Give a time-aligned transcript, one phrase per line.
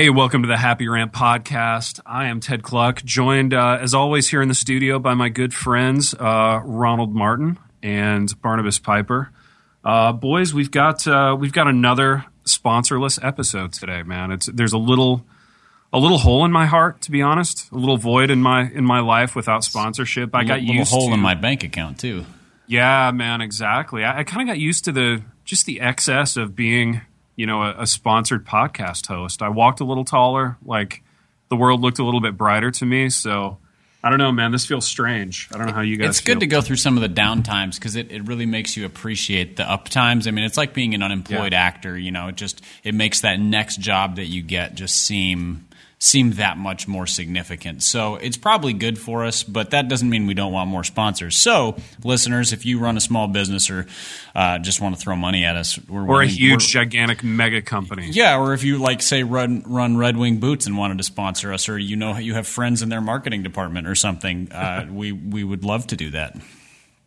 [0.00, 2.00] Hey, welcome to the Happy Rant podcast.
[2.06, 5.52] I am Ted Kluck, joined uh, as always here in the studio by my good
[5.52, 9.30] friends uh, Ronald Martin and Barnabas Piper.
[9.84, 14.30] Uh, boys, we've got uh, we've got another sponsorless episode today, man.
[14.30, 15.26] It's there's a little
[15.92, 18.86] a little hole in my heart, to be honest, a little void in my in
[18.86, 20.34] my life without sponsorship.
[20.34, 22.24] I got little used hole to, in my bank account too.
[22.66, 24.02] Yeah, man, exactly.
[24.02, 27.02] I, I kind of got used to the just the excess of being
[27.40, 29.40] you know, a, a, sponsored podcast host.
[29.40, 31.02] I walked a little taller, like
[31.48, 33.08] the world looked a little bit brighter to me.
[33.08, 33.56] So
[34.04, 34.52] I don't know, man.
[34.52, 35.48] This feels strange.
[35.50, 36.10] I don't know how you guys.
[36.10, 36.34] It's feel.
[36.34, 38.84] good to go through some of the down times because it, it really makes you
[38.84, 40.26] appreciate the up times.
[40.26, 41.62] I mean, it's like being an unemployed Yeah.
[41.62, 41.96] actor.
[41.96, 45.66] You know, it just it makes that next job that you get just seem
[46.02, 47.82] seem that much more significant.
[47.82, 51.36] So it's probably good for us, but that doesn't mean we don't want more sponsors.
[51.36, 53.86] So listeners, if you run a small business or
[54.34, 58.08] uh, just want to throw money at us, we're or a huge, gigantic mega company.
[58.10, 61.52] Yeah, or if you like say run run Red Wing Boots and wanted to sponsor
[61.52, 65.12] us, or you know you have friends in their marketing department or something, uh, we
[65.12, 66.34] we would love to do that.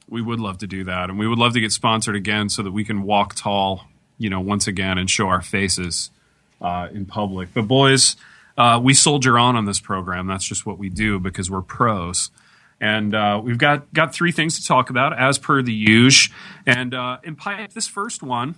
[0.07, 2.61] We would love to do that, and we would love to get sponsored again so
[2.61, 3.87] that we can walk tall,
[4.19, 6.11] you know, once again and show our faces
[6.61, 7.49] uh, in public.
[7.55, 8.15] But boys,
[8.57, 10.27] uh, we soldier on on this program.
[10.27, 12.29] That's just what we do because we're pros.
[12.79, 16.35] And uh, we've got got three things to talk about as per the usual.
[16.65, 18.55] And uh, in pipe, this first one,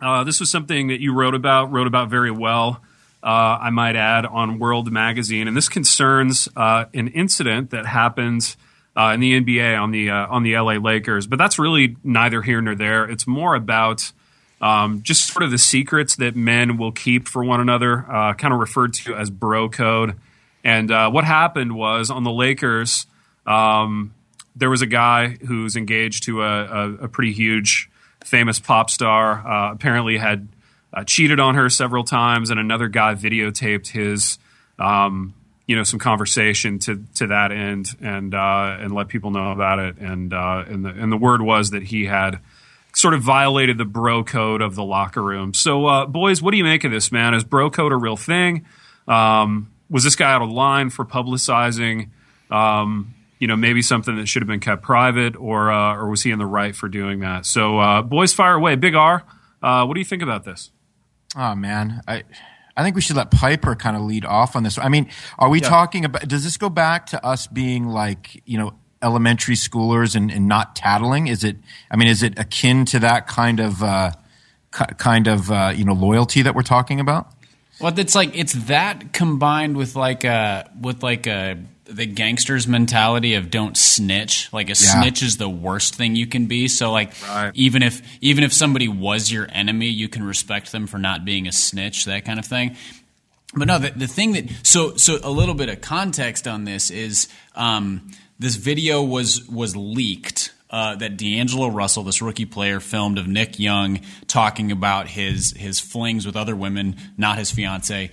[0.00, 2.82] uh, this was something that you wrote about, wrote about very well.
[3.22, 8.56] Uh, I might add on World Magazine, and this concerns uh, an incident that happened
[8.96, 11.26] in the NBA on the on the LA Lakers.
[11.26, 13.04] But that's really neither here nor there.
[13.04, 14.12] It's more about
[14.60, 18.52] um, just sort of the secrets that men will keep for one another, uh, kind
[18.52, 20.16] of referred to as bro code.
[20.62, 23.06] And uh, what happened was on the Lakers,
[23.46, 24.14] um,
[24.54, 27.90] there was a guy who's engaged to a, a, a pretty huge,
[28.24, 29.46] famous pop star.
[29.46, 30.48] Uh, apparently, had
[30.92, 34.38] uh, cheated on her several times, and another guy videotaped his,
[34.78, 35.32] um,
[35.66, 39.78] you know, some conversation to to that end, and uh, and let people know about
[39.78, 39.96] it.
[39.98, 42.40] And uh, and the and the word was that he had
[42.94, 45.54] sort of violated the bro code of the locker room.
[45.54, 47.34] So, uh, boys, what do you make of this, man?
[47.34, 48.66] Is bro code a real thing?
[49.06, 52.10] Um, was this guy out of line for publicizing?
[52.50, 56.22] Um, you know, maybe something that should have been kept private, or uh, or was
[56.22, 57.46] he in the right for doing that?
[57.46, 58.76] So, uh, boys, fire away.
[58.76, 59.24] Big R,
[59.62, 60.70] uh, what do you think about this?
[61.36, 62.24] Oh man, I
[62.76, 64.78] I think we should let Piper kind of lead off on this.
[64.78, 65.08] I mean,
[65.38, 66.28] are we talking about?
[66.28, 70.76] Does this go back to us being like you know elementary schoolers and, and not
[70.76, 71.26] tattling?
[71.28, 71.56] Is it?
[71.90, 74.12] I mean, is it akin to that kind of uh,
[74.76, 77.32] ki- kind of uh, you know loyalty that we're talking about?
[77.80, 81.56] Well, it's like it's that combined with like a with like a
[81.86, 84.52] the gangsters mentality of don't snitch.
[84.52, 84.74] Like a Yeah.
[85.02, 86.68] snitch is the worst thing you can be.
[86.68, 87.50] So like Right.
[87.54, 91.48] even if even if somebody was your enemy, you can respect them for not being
[91.48, 92.04] a snitch.
[92.04, 92.76] That kind of thing.
[93.54, 96.90] But no, the, the thing that so so a little bit of context on this
[96.90, 103.18] is um, this video was was leaked uh, that D'Angelo Russell, this rookie player, filmed
[103.18, 108.10] of Nick Young talking about his his flings with other women, not his fiance,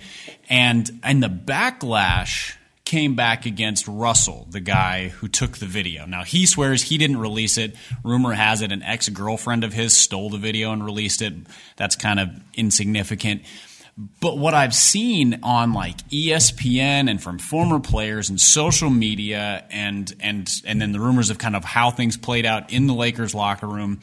[0.48, 6.06] and and the backlash came back against Russell, the guy who took the video.
[6.06, 7.74] Now he swears he didn't release it.
[8.04, 11.34] Rumor has it an ex girlfriend of his stole the video and released it.
[11.76, 13.42] That's kind of insignificant.
[14.20, 20.14] But what I've seen on like ESPN and from former players and social media and
[20.20, 23.34] and and then the rumors of kind of how things played out in the Lakers
[23.34, 23.98] locker room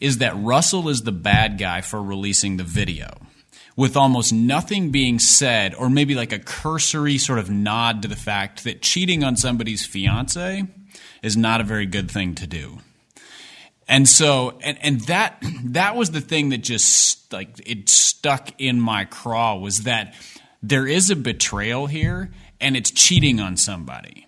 [0.00, 3.08] is that Russell is the bad guy for releasing the video.
[3.74, 8.16] With almost nothing being said, or maybe like a cursory sort of nod to the
[8.16, 10.64] fact that cheating on somebody's fiance
[11.22, 12.80] is not a very good thing to do.
[13.88, 18.80] And so, and, and that that was the thing that just like it stuck in
[18.80, 20.14] my craw was that
[20.62, 22.30] there is a betrayal here,
[22.60, 24.26] and it's cheating on somebody.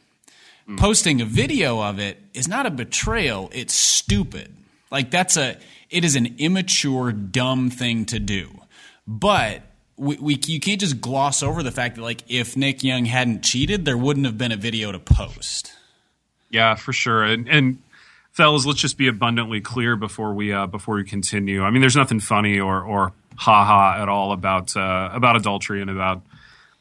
[0.66, 0.78] Mm.
[0.78, 4.56] Posting a video of it is not a betrayal; it's stupid.
[4.90, 5.58] Like that's a
[5.90, 8.48] it is an immature, dumb thing to do.
[9.06, 9.62] But
[9.96, 13.42] we, we you can't just gloss over the fact that like if Nick Young hadn't
[13.42, 15.72] cheated, there wouldn't have been a video to post.
[16.48, 17.22] Yeah, for sure.
[17.22, 17.82] And, and
[18.48, 21.62] let's just be abundantly clear before we uh, before we continue.
[21.62, 25.80] I mean, there's nothing funny or or ha ha at all about uh, about adultery
[25.80, 26.22] and about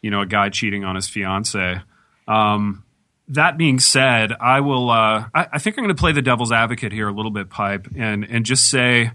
[0.01, 1.81] you know a guy cheating on his fiance.
[2.27, 2.83] Um,
[3.29, 4.89] that being said, I will.
[4.89, 7.49] Uh, I, I think I'm going to play the devil's advocate here a little bit,
[7.49, 9.11] pipe, and and just say,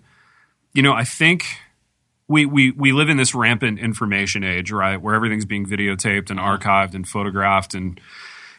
[0.73, 1.45] you know, I think
[2.27, 6.39] we, we, we live in this rampant information age, right, where everything's being videotaped and
[6.39, 8.01] archived and photographed and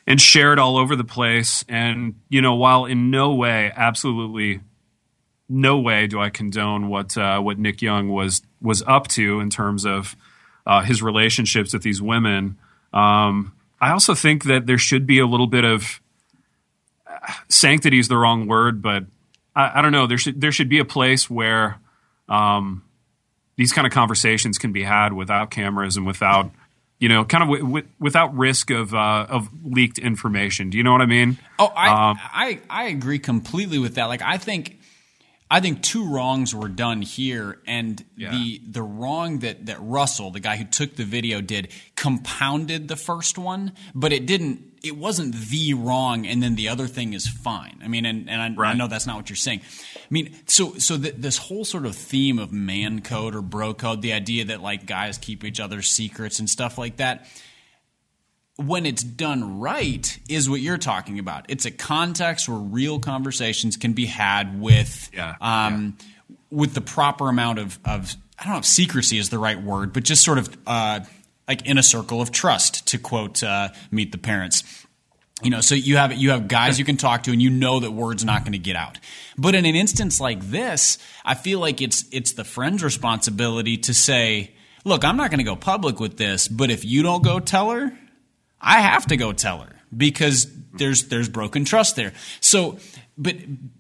[0.08, 1.66] and shared all over the place.
[1.68, 4.62] And you know, while in no way, absolutely
[5.48, 9.50] no way, do I condone what uh, what Nick Young was was up to in
[9.50, 10.16] terms of
[10.66, 12.58] uh, his relationships with these women.
[12.94, 16.02] Um, I also think that there should be a little bit of
[17.50, 19.06] sanctity is the wrong word, but
[19.56, 20.08] I, I, don't know.
[20.08, 21.80] There should there should be a place where
[22.30, 22.84] um,
[23.58, 26.52] these kind of conversations can be had without cameras and without
[27.00, 30.70] you know, kind of w- w- without risk of uh, of leaked information.
[30.70, 31.38] Do you know what I mean?
[31.60, 34.06] Oh, I, um, I I agree completely with that.
[34.06, 34.80] Like, I think
[35.56, 38.32] I think two wrongs were done here, and yeah.
[38.32, 42.98] the the wrong that that Russell, the guy who took the video, did compounded the
[42.98, 44.74] first one, but it didn't.
[44.84, 47.80] It wasn't the wrong, and then the other thing is fine.
[47.82, 48.72] I mean, and, and I, right.
[48.72, 49.62] I know that's not what you're saying.
[49.96, 53.74] I mean, so so th- this whole sort of theme of man code or bro
[53.74, 57.28] code, the idea that like guys keep each other's secrets and stuff like that
[58.58, 61.46] when it's done right is what you're talking about.
[61.50, 66.36] It's a context where real conversations can be had with yeah, um, yeah.
[66.52, 69.94] with the proper amount of, of I don't know if secrecy is the right word,
[69.94, 71.02] but just sort of uh,
[71.48, 74.64] like in a circle of trust, to quote uh, Meet the Parents.
[75.44, 77.82] You know, so you have you have guys you can talk to, and you know
[77.82, 79.00] that word's not going to get out.
[79.38, 83.94] But in an instance like this, I feel like it's it's the friend's responsibility to
[83.94, 84.54] say,
[84.86, 87.72] "Look, I'm not going to go public with this, but if you don't go tell
[87.72, 87.92] her,
[88.62, 92.14] I have to go tell her because there's there's broken trust there.
[92.40, 92.80] So,
[93.18, 93.36] but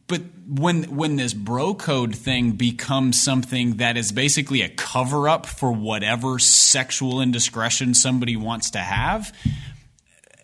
[0.07, 5.45] but when when this bro code thing becomes something that is basically a cover up
[5.45, 9.33] for whatever sexual indiscretion somebody wants to have,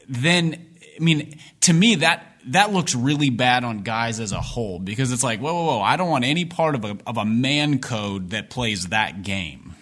[0.07, 0.68] then
[1.00, 5.12] I mean, to me that that looks really bad on guys as a whole because
[5.12, 5.81] it's like, whoa, whoa, whoa!
[5.81, 9.75] I don't want any part of a of a man code that plays that game.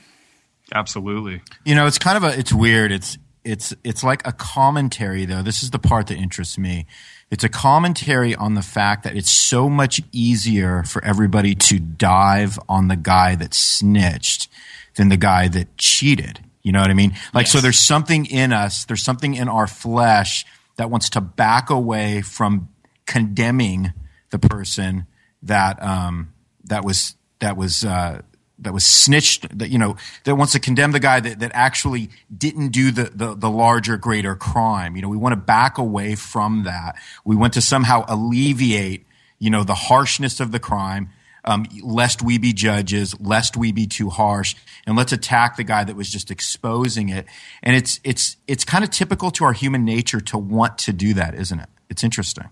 [0.73, 1.41] Absolutely.
[1.65, 2.91] You know, it's kind of a it's weird.
[2.91, 5.41] It's it's it's like a commentary though.
[5.41, 6.85] This is the part that interests me.
[7.31, 12.59] It's a commentary on the fact that it's so much easier for everybody to dive
[12.67, 14.49] on the guy that snitched
[14.95, 16.39] than the guy that cheated.
[16.63, 17.15] You know what I mean?
[17.33, 17.51] Like yes.
[17.51, 20.45] so there's something in us, there's something in our flesh
[20.77, 22.69] that wants to back away from
[23.05, 23.93] condemning
[24.29, 25.05] the person
[25.43, 26.33] that um,
[26.65, 28.21] that was that was uh,
[28.61, 29.95] that was snitched that you know
[30.25, 33.97] that wants to condemn the guy that, that actually didn't do the, the, the larger
[33.97, 34.95] greater crime.
[34.95, 36.95] You know we want to back away from that.
[37.23, 39.05] We want to somehow alleviate
[39.39, 41.09] you know the harshness of the crime
[41.45, 45.83] um, lest we be judges lest we be too harsh and let's attack the guy
[45.83, 47.25] that was just exposing it.
[47.63, 51.13] And it's it's it's kind of typical to our human nature to want to do
[51.15, 51.69] that isn't it?
[51.89, 52.49] It's interesting.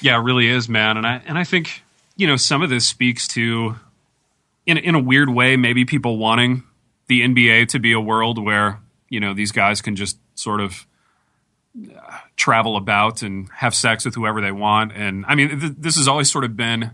[0.00, 0.96] Yeah it really is man.
[0.96, 1.82] And i and i think
[2.16, 3.76] you know some of this speaks to
[4.66, 6.64] in in a weird way, maybe people wanting
[7.06, 10.86] the NBA to be a world where you know these guys can just sort of
[11.76, 14.92] uh, travel about and have sex with whoever they want.
[14.92, 16.92] And I mean, th- this has always sort of been,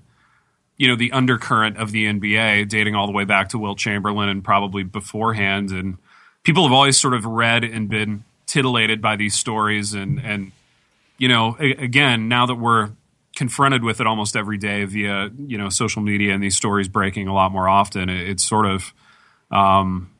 [0.77, 4.29] you know, the undercurrent of the NBA, dating all the way back to Wilt Chamberlain
[4.29, 5.71] and probably beforehand.
[5.71, 5.99] And
[6.43, 9.95] people have always sort of read and been titillated by these stories.
[9.95, 10.53] And and
[11.17, 12.91] you know, again, now that we're
[13.34, 17.29] confronted with it almost every day via you know social media and these stories breaking
[17.29, 18.08] a lot more often.
[18.08, 18.93] It, it's sort of
[19.50, 20.11] um,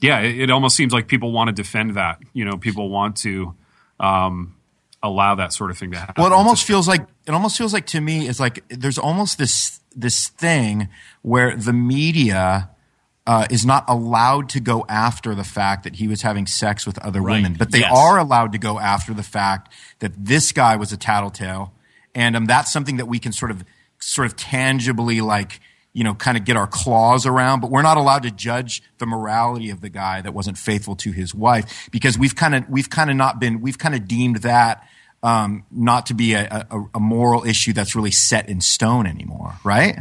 [0.00, 2.20] yeah, it, it, almost seems like people want to defend that.
[2.32, 3.54] You know, people want to
[3.98, 4.56] um,
[5.02, 6.14] allow that sort of thing to happen.
[6.22, 9.38] Well, it almost feels like it almost feels like to me it's like there's almost
[9.38, 10.88] this this thing
[11.22, 12.70] where the media.
[13.26, 16.98] Uh, is not allowed to go after the fact that he was having sex with
[16.98, 17.34] other right.
[17.34, 17.92] women, but they yes.
[17.94, 21.72] are allowed to go after the fact that this guy was a tattletale
[22.14, 23.64] and um, that's something that we can sort of
[23.98, 25.60] sort of tangibly like
[25.92, 29.06] you know kind of get our claws around but we're not allowed to judge the
[29.06, 32.90] morality of the guy that wasn't faithful to his wife because we've kind of we've
[32.90, 34.86] kind of not been we've kind of deemed that
[35.22, 39.54] um, not to be a, a, a, moral issue that's really set in stone anymore
[39.64, 39.98] right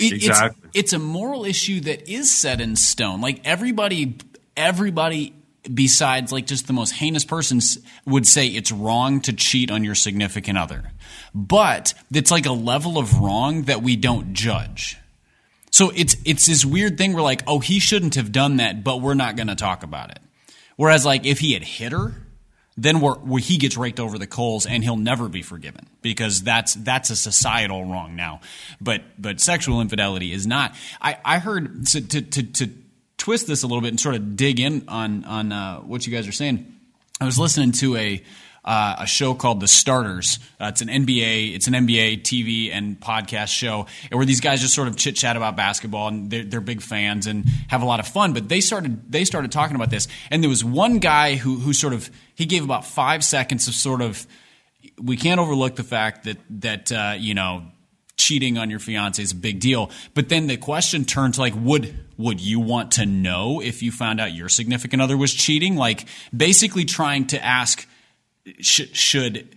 [0.00, 0.60] it, exactly.
[0.64, 4.16] it's, it's a moral issue that is set in stone like everybody
[4.56, 5.34] everybody
[5.72, 9.94] besides like just the most heinous persons would say it's wrong to cheat on your
[9.94, 10.90] significant other.
[11.34, 14.98] But it's like a level of wrong that we don't judge.
[15.70, 19.00] So it's it's this weird thing where like, oh, he shouldn't have done that, but
[19.00, 20.20] we're not going to talk about it.
[20.76, 22.14] Whereas like if he had hit her,
[22.76, 26.42] then we're, where he gets raked over the coals and he'll never be forgiven because
[26.42, 28.40] that's that's a societal wrong now.
[28.80, 30.74] But but sexual infidelity is not.
[31.00, 32.66] I I heard to to, to
[33.24, 36.12] twist this a little bit and sort of dig in on on uh, what you
[36.12, 36.70] guys are saying.
[37.18, 38.22] I was listening to a
[38.66, 40.38] uh, a show called The Starters.
[40.60, 44.74] Uh, it's an NBA, it's an NBA TV and podcast show, where these guys just
[44.74, 48.00] sort of chit chat about basketball, and they're, they're, big fans and have a lot
[48.00, 48.32] of fun.
[48.32, 51.72] But they started they started talking about this, and there was one guy who who
[51.72, 54.26] sort of he gave about five seconds of sort of
[55.00, 57.64] we can't overlook the fact that that uh, you know
[58.24, 59.90] cheating on your fiance is a big deal.
[60.14, 63.92] But then the question turned to like, would would you want to know if you
[63.92, 65.76] found out your significant other was cheating?
[65.76, 67.86] Like basically trying to ask,
[68.60, 69.56] sh- should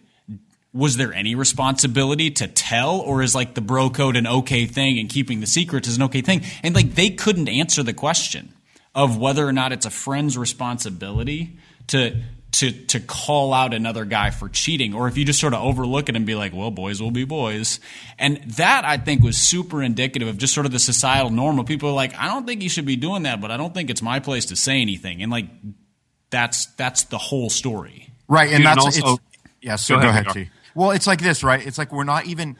[0.73, 4.99] was there any responsibility to tell or is like the bro code an okay thing
[4.99, 8.53] and keeping the secret is an okay thing and like they couldn't answer the question
[8.93, 11.57] of whether or not it's a friend's responsibility
[11.87, 12.21] to
[12.59, 16.09] to to call out another guy for cheating or if you just sort of overlook
[16.09, 17.79] it and be like well boys will be boys.
[18.17, 21.65] And that i think was super indicative of just sort of the societal norm of
[21.67, 23.89] people are like i don't think you should be doing that but i don't think
[23.89, 25.21] it's my place to say anything.
[25.21, 25.45] And like
[26.29, 28.09] that's that's the whole story.
[28.27, 31.07] Right and Dude, that's and also- it's, yeah so Go go ahead, ahead, well it's
[31.07, 31.65] like this right?
[31.65, 32.57] It's like we're not even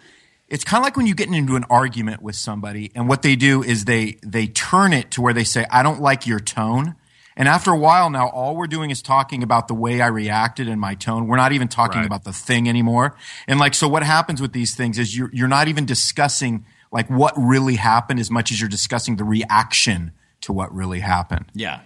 [0.48, 3.36] it's kind of like when you get into an argument with somebody and what they
[3.36, 6.96] do is they they turn it to where they say i don't like your tone
[7.38, 10.68] and after a while now all we're doing is talking about the way i reacted
[10.68, 12.06] and my tone we're not even talking Right.
[12.06, 13.16] about the thing anymore
[13.48, 17.08] and like so what happens with these things is you're, you're not even discussing like
[17.10, 21.80] what really happened as much as you're discussing the reaction to what really happened yeah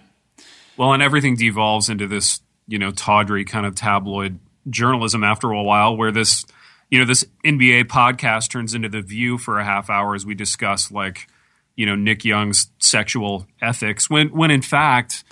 [0.76, 4.38] Well, and everything devolves into this, you know, tawdry kind of tabloid
[4.70, 6.46] journalism after a while, where this,
[6.90, 10.34] you know, this NBA podcast turns into the View for a half hour as we
[10.34, 11.28] discuss like,
[11.76, 14.08] you know, Nick Young's sexual ethics.
[14.08, 15.24] When, when in fact,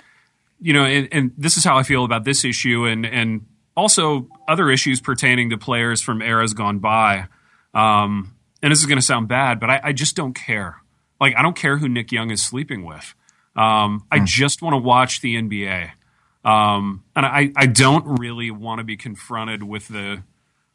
[0.61, 4.29] you know, and, and this is how I feel about this issue, and and also
[4.47, 7.27] other issues pertaining to players from eras gone by.
[7.73, 10.77] Um, and this is going to sound bad, but I, I just don't care.
[11.19, 13.15] Like, I don't care who Nick Young is sleeping with.
[13.55, 15.91] Um, I just want to watch the NBA.
[16.43, 20.23] Um, and I, I don't really want to be confronted with the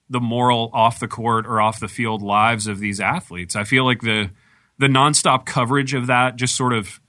[0.09, 3.57] the moral off the court or off the field lives of these athletes.
[3.57, 4.31] I feel like the
[4.79, 7.01] the nonstop coverage of that just sort of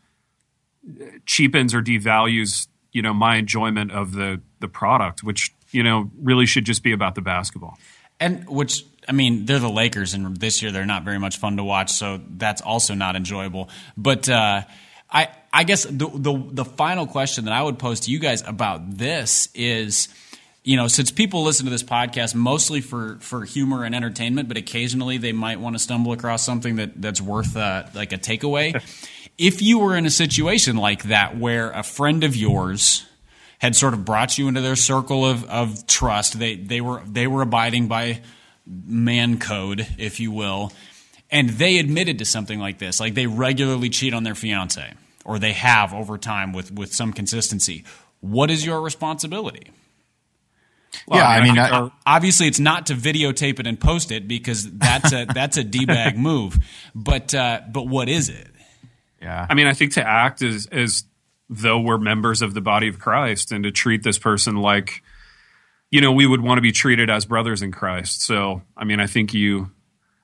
[1.25, 6.45] cheapens or devalues, you know, my enjoyment of the the product, which you know really
[6.45, 7.77] should just be about the basketball.
[8.19, 11.57] And which I mean, they're the Lakers, and this year they're not very much fun
[11.57, 13.69] to watch, so that's also not enjoyable.
[13.95, 14.63] But uh,
[15.09, 18.41] I, I guess the, the the final question that I would pose to you guys
[18.45, 20.09] about this is,
[20.63, 24.57] you know, since people listen to this podcast mostly for for humor and entertainment, but
[24.57, 28.81] occasionally they might want to stumble across something that that's worth uh, like a takeaway.
[29.37, 33.05] if you were in a situation like that where a friend of yours
[33.59, 36.37] had sort of brought you into their circle of, of trust.
[36.39, 38.21] They they were they were abiding by
[38.65, 40.71] man code, if you will,
[41.31, 44.93] and they admitted to something like this, like they regularly cheat on their fiance,
[45.25, 47.83] or they have over time with with some consistency.
[48.21, 49.71] What is your responsibility?
[51.11, 54.71] yeah i mean think I- Obviously, it's not to videotape it and post it because
[54.71, 56.57] that's a that's a d bag move.
[56.95, 58.47] But uh, but what is it?
[59.21, 61.03] Yeah I mean, I think to act as as
[61.49, 65.01] though we're members of the body of Christ and to treat this person like,
[65.91, 68.21] you know, we would want to be treated as brothers in Christ.
[68.21, 69.71] So, I mean, I think you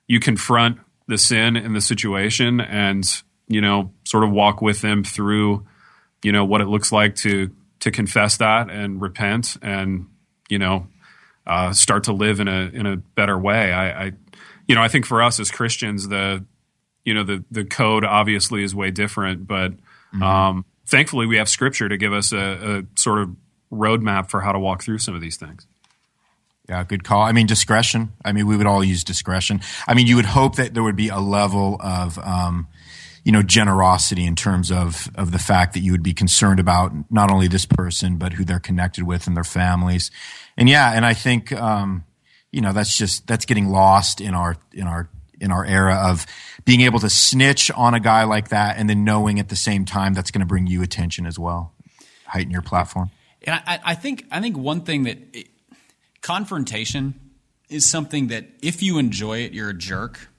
[0.07, 5.03] you confront the sin in the situation and you know sort of walk with them
[5.03, 5.65] through
[6.23, 10.07] you know what it looks like to to confess that and repent and
[10.49, 10.87] you know
[11.45, 13.71] uh, start to live in a in a better way.
[13.71, 14.11] I, I
[14.67, 16.45] you know I think for us as Christians the
[17.05, 19.73] you know the the code obviously is way different, but
[20.21, 23.35] um, thankfully we have Scripture to give us a, a sort of
[23.71, 25.67] roadmap for how to walk through some of these things.
[26.69, 27.23] Yeah, good call.
[27.23, 28.13] I mean, discretion.
[28.23, 29.61] I mean, we would all use discretion.
[29.85, 32.67] I mean, you would hope that there would be a level of, um,
[33.25, 36.93] you know, generosity in terms of of the fact that you would be concerned about
[37.11, 40.09] not only this person but who they're connected with and their families.
[40.55, 42.05] And yeah, and I think, um,
[42.51, 45.09] you know, that's just that's getting lost in our in our
[45.41, 46.25] in our era of
[46.65, 49.85] being able to snitch on a guy like that and then knowing at the same
[49.85, 51.73] time that's going to bring you attention as well,
[52.25, 53.11] heighten your platform.
[53.45, 55.47] And I, I think I think one thing that it,
[56.21, 57.19] confrontation
[57.69, 60.29] is something that if you enjoy it, you're a jerk.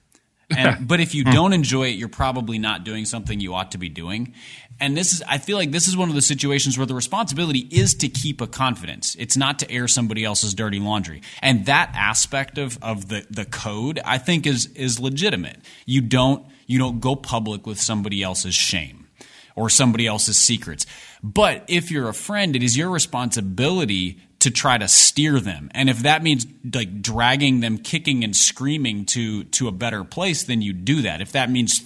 [0.55, 1.31] And, but if you hmm.
[1.31, 4.33] don't enjoy it, you're probably not doing something you ought to be doing.
[4.79, 7.59] And this is, I feel like this is one of the situations where the responsibility
[7.59, 9.15] is to keep a confidence.
[9.17, 11.21] It's not to air somebody else's dirty laundry.
[11.41, 15.59] And that aspect of, of the, the code, I think is, is legitimate.
[15.85, 19.07] You don't, you don't go public with somebody else's shame
[19.55, 20.85] or somebody else's secrets.
[21.23, 25.71] But if you're a friend, it is your responsibility to try to steer them.
[25.73, 30.43] And if that means like dragging them kicking and screaming to to a better place,
[30.43, 31.21] then you do that.
[31.21, 31.79] If that means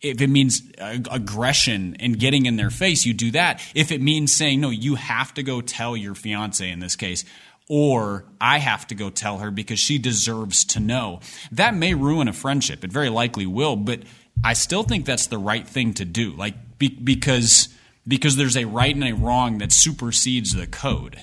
[0.00, 3.60] if it means aggression and getting in their face, you do that.
[3.74, 7.24] If it means saying no, you have to go tell your fiance in this case
[7.68, 11.20] or I have to go tell her because she deserves to know.
[11.52, 12.82] That may ruin a friendship.
[12.82, 14.00] It very likely will, but
[14.42, 16.32] I still think that's the right thing to do.
[16.32, 17.68] Like be, because
[18.06, 21.18] because there's a right and a wrong that supersedes the code.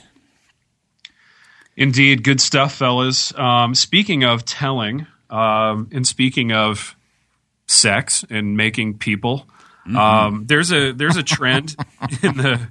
[1.76, 3.38] Indeed, good stuff, fellas.
[3.38, 6.96] Um, speaking of telling, um, and speaking of
[7.68, 9.48] sex and making people,
[9.96, 11.76] um, there's a there's a trend
[12.24, 12.68] in the.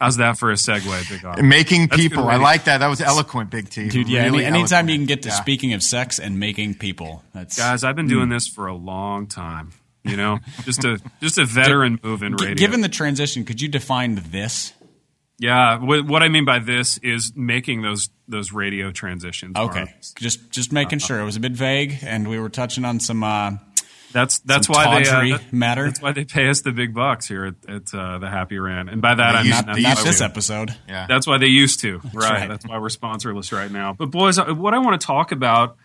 [0.00, 1.42] How's that for a segue, Big R?
[1.42, 2.28] Making That's people.
[2.28, 2.78] I like that.
[2.78, 3.88] That was eloquent, Big T.
[3.88, 4.24] Dude, yeah.
[4.24, 4.90] Really any, anytime eloquent.
[4.90, 5.34] you can get to Yeah.
[5.36, 9.26] speaking of sex and making people, that's Guys, I've been doing this for a long
[9.26, 9.70] time.
[10.04, 12.54] You know, just a just a veteran move in radio.
[12.54, 14.72] given the transition, could you define this?
[15.38, 19.56] yeah, what, what I mean by this is making those those radio transitions.
[19.56, 19.86] Okay,
[20.16, 23.24] just just making sure it was a bit vague, and we were touching on some.
[23.24, 23.52] Uh,
[24.16, 25.84] That's that's Some why they uh, that- matter.
[25.84, 28.88] That's why they pay us the big bucks here at, at uh, the Happy Rant,
[28.88, 30.74] and by that I They mean used- that's not this episode.
[30.88, 31.04] Yeah.
[31.06, 32.30] That's why they used to, right?
[32.30, 32.48] right.
[32.48, 33.92] That's why we're sponsorless right now.
[33.92, 35.76] But boys, uh, what I want to talk about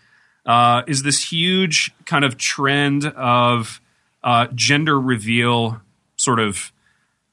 [0.46, 3.82] uh, is this huge kind of trend of
[4.24, 5.82] uh, gender reveal,
[6.16, 6.72] sort of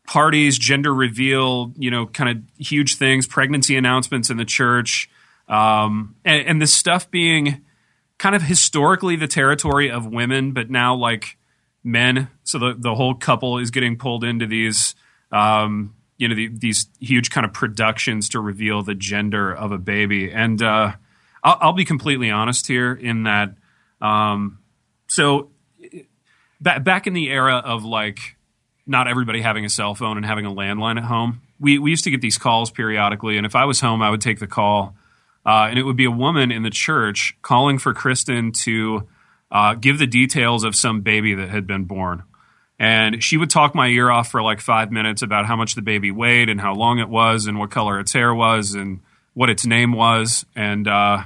[0.05, 5.09] parties, gender reveal, you know, kind of huge things, pregnancy announcements in the church,
[5.47, 7.61] um, and, and this stuff being
[8.19, 11.37] kind of historically the territory of women, but now like
[11.83, 12.29] men.
[12.43, 14.93] So the the whole couple is getting pulled into these,
[15.31, 19.79] um, you know, the, these huge kind of productions to reveal the gender of a
[19.79, 20.31] baby.
[20.31, 20.91] And uh,
[21.43, 23.55] I'll, I'll be completely honest here in that.
[24.01, 24.59] Um,
[25.07, 25.49] so
[26.61, 28.37] back back in the era of like
[28.85, 32.03] not everybody having a cell phone and having a landline at home, we we used
[32.03, 34.95] to get these calls periodically, and if I was home, I would take the call,
[35.49, 39.07] uh, and it would be a woman in the church calling for Kristen to
[39.49, 42.21] uh, give the details of some baby that had been born.
[42.77, 45.81] And she would talk my ear off for like five minutes about how much the
[45.81, 48.99] baby weighed and how long it was and what color its hair was and
[49.33, 50.45] what its name was.
[50.55, 51.23] And uh,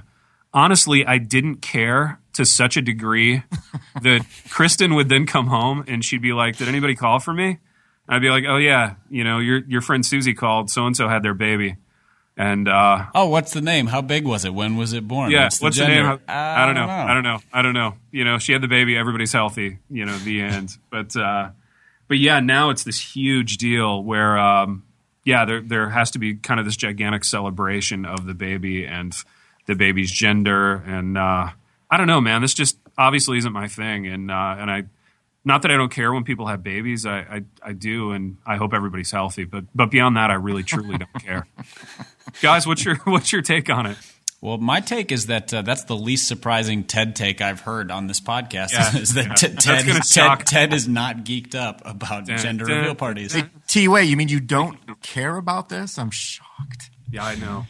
[0.53, 3.43] honestly, I didn't care to such a degree
[4.01, 7.59] that Kristen would then come home and she'd be like, "Did anybody call for me?"
[8.07, 10.69] I'd be like, "Oh yeah, you know, your your friend Susie called.
[10.69, 11.75] So and so had their baby."
[12.35, 13.87] And uh, Oh, what's the name?
[13.87, 14.53] How big was it?
[14.53, 15.29] When was it born?
[15.31, 16.19] yeah, what's what's, the, the, name?
[16.27, 16.87] I, I don't know.
[16.87, 17.39] I don't know.
[17.53, 17.93] I don't know.
[18.11, 18.97] You know, she had the baby.
[18.97, 19.77] Everybody's healthy.
[19.89, 20.77] You know, the end.
[20.89, 21.49] But uh,
[22.07, 24.83] but yeah, now it's this huge deal where um,
[25.23, 29.15] yeah, there there has to be kind of this gigantic celebration of the baby and
[29.65, 30.75] the baby's gender.
[30.75, 31.49] And uh,
[31.89, 32.41] I don't know, man.
[32.41, 34.07] This just obviously isn't my thing.
[34.07, 34.83] And uh, and I.
[35.45, 38.55] Not that I don't care when people have babies, I, I, I do, and I
[38.55, 39.43] hope everybody's healthy.
[39.43, 41.47] But but beyond that, I really truly don't care.
[42.41, 43.97] Guys, what's your what's your take on it?
[44.43, 48.07] Well, my take is that uh, that's the least surprising TED take I've heard on
[48.07, 48.73] this podcast.
[48.73, 49.33] Yeah, is that yeah.
[49.35, 50.03] T- Ted.
[50.05, 53.37] Ted, Ted is not geeked up about gender dun, reveal parties.
[53.67, 53.87] T.
[53.87, 55.97] Way, you mean you don't care about this?
[55.97, 56.89] I'm shocked.
[57.09, 57.65] Yeah, I know.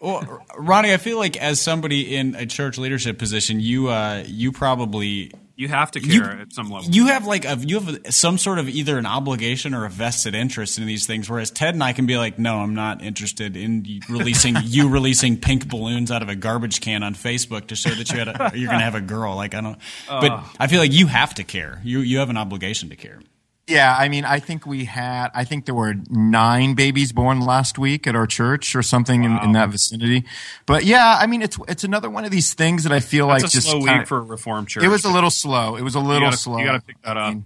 [0.00, 4.50] Well, Ronnie, I feel like as somebody in a church leadership position, you uh, you
[4.52, 6.90] probably You have to care You- at some level.
[6.90, 10.34] you have like a you have some sort of either an obligation or a vested
[10.34, 11.30] interest in these things.
[11.30, 15.36] Whereas Ted and I can be like, no, I'm not interested in releasing you releasing
[15.38, 18.50] pink balloons out of a garbage can on Facebook to show that you had a,
[18.56, 19.36] you're going to have a girl.
[19.36, 21.80] Like I don't, but I feel like you have to care.
[21.84, 23.20] You you have an obligation to care.
[23.66, 27.78] Yeah, I mean, I think we had, I think there were nine babies born last
[27.78, 30.24] week at our church or something in, in that vicinity.
[30.66, 33.42] But yeah, I mean, it's it's another one of these things that I feel That's
[33.44, 34.84] like a just slow kinda- week for a reformed church.
[34.84, 35.76] It was a little slow.
[35.76, 36.58] It was a you little gotta, slow.
[36.58, 37.36] You got to pick that up.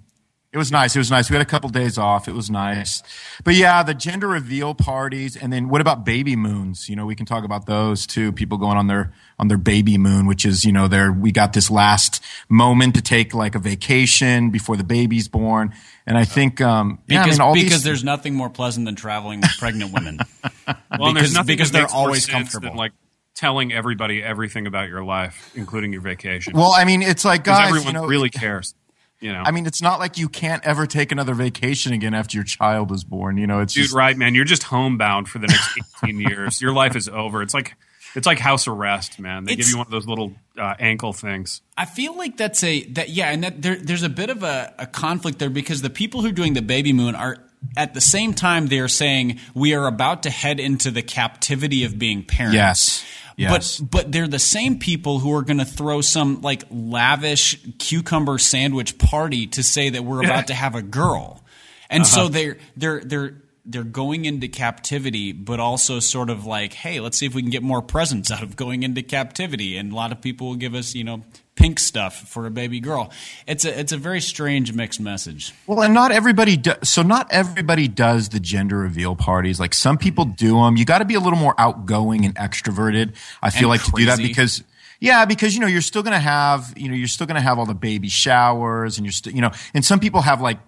[0.50, 0.96] It was nice.
[0.96, 1.28] It was nice.
[1.28, 2.26] We had a couple days off.
[2.26, 3.02] It was nice.
[3.44, 6.88] But yeah, the gender reveal parties, and then what about baby moons?
[6.88, 8.32] You know, we can talk about those too.
[8.32, 11.52] People going on their on their baby moon, which is you know, their we got
[11.52, 15.74] this last moment to take like a vacation before the baby's born,
[16.08, 18.86] and I think um, yeah, I Because mean, all because these, there's nothing more pleasant
[18.86, 20.18] than traveling with pregnant women.
[20.66, 22.70] well, because- there's nothing because they're always comfortable.
[22.70, 22.92] Than, like
[23.34, 26.54] telling everybody everything about your life, including your vacation.
[26.54, 28.74] well, I mean, it's like because guys, everyone you know, really cares.
[29.20, 32.36] You know, I mean, it's not like you can't ever take another vacation again after
[32.36, 33.36] your child is born.
[33.36, 34.34] You know, it's dude, just, right, man?
[34.34, 36.62] You're just homebound for the next 18 years.
[36.62, 37.42] Your life is over.
[37.42, 37.76] It's like
[38.14, 39.44] it's like house arrest, man.
[39.44, 41.60] They give you one of those little uh, ankle things.
[41.76, 44.74] I feel like that's a that yeah, and that there, there's a bit of a,
[44.78, 47.36] a conflict there because the people who are doing the baby moon are
[47.76, 51.84] at the same time they are saying we are about to head into the captivity
[51.84, 52.54] of being parents.
[52.54, 53.04] Yes.
[53.36, 53.78] Yes.
[53.80, 58.38] But but they're the same people who are going to throw some like lavish cucumber
[58.38, 61.42] sandwich party to say that we're about to have a girl.
[61.90, 62.14] And Uh-huh.
[62.14, 63.34] so they're they're they're
[63.68, 67.50] they're going into captivity, but also sort of like, hey, let's see if we can
[67.50, 69.76] get more presents out of going into captivity.
[69.76, 71.22] And a lot of people will give us, you know,
[71.54, 73.10] pink stuff for a baby girl.
[73.46, 75.52] It's a it's a very strange mixed message.
[75.66, 79.60] Well, and not everybody do, so not everybody does the gender reveal parties.
[79.60, 80.34] Like some people mm-hmm.
[80.34, 80.76] do them.
[80.76, 83.14] You got to be a little more outgoing and extroverted.
[83.42, 84.62] I feel And like to do that because
[85.00, 87.58] yeah, because you know you're still to have you know you're still going to have
[87.58, 90.58] all the baby showers and you're still you know and some people have like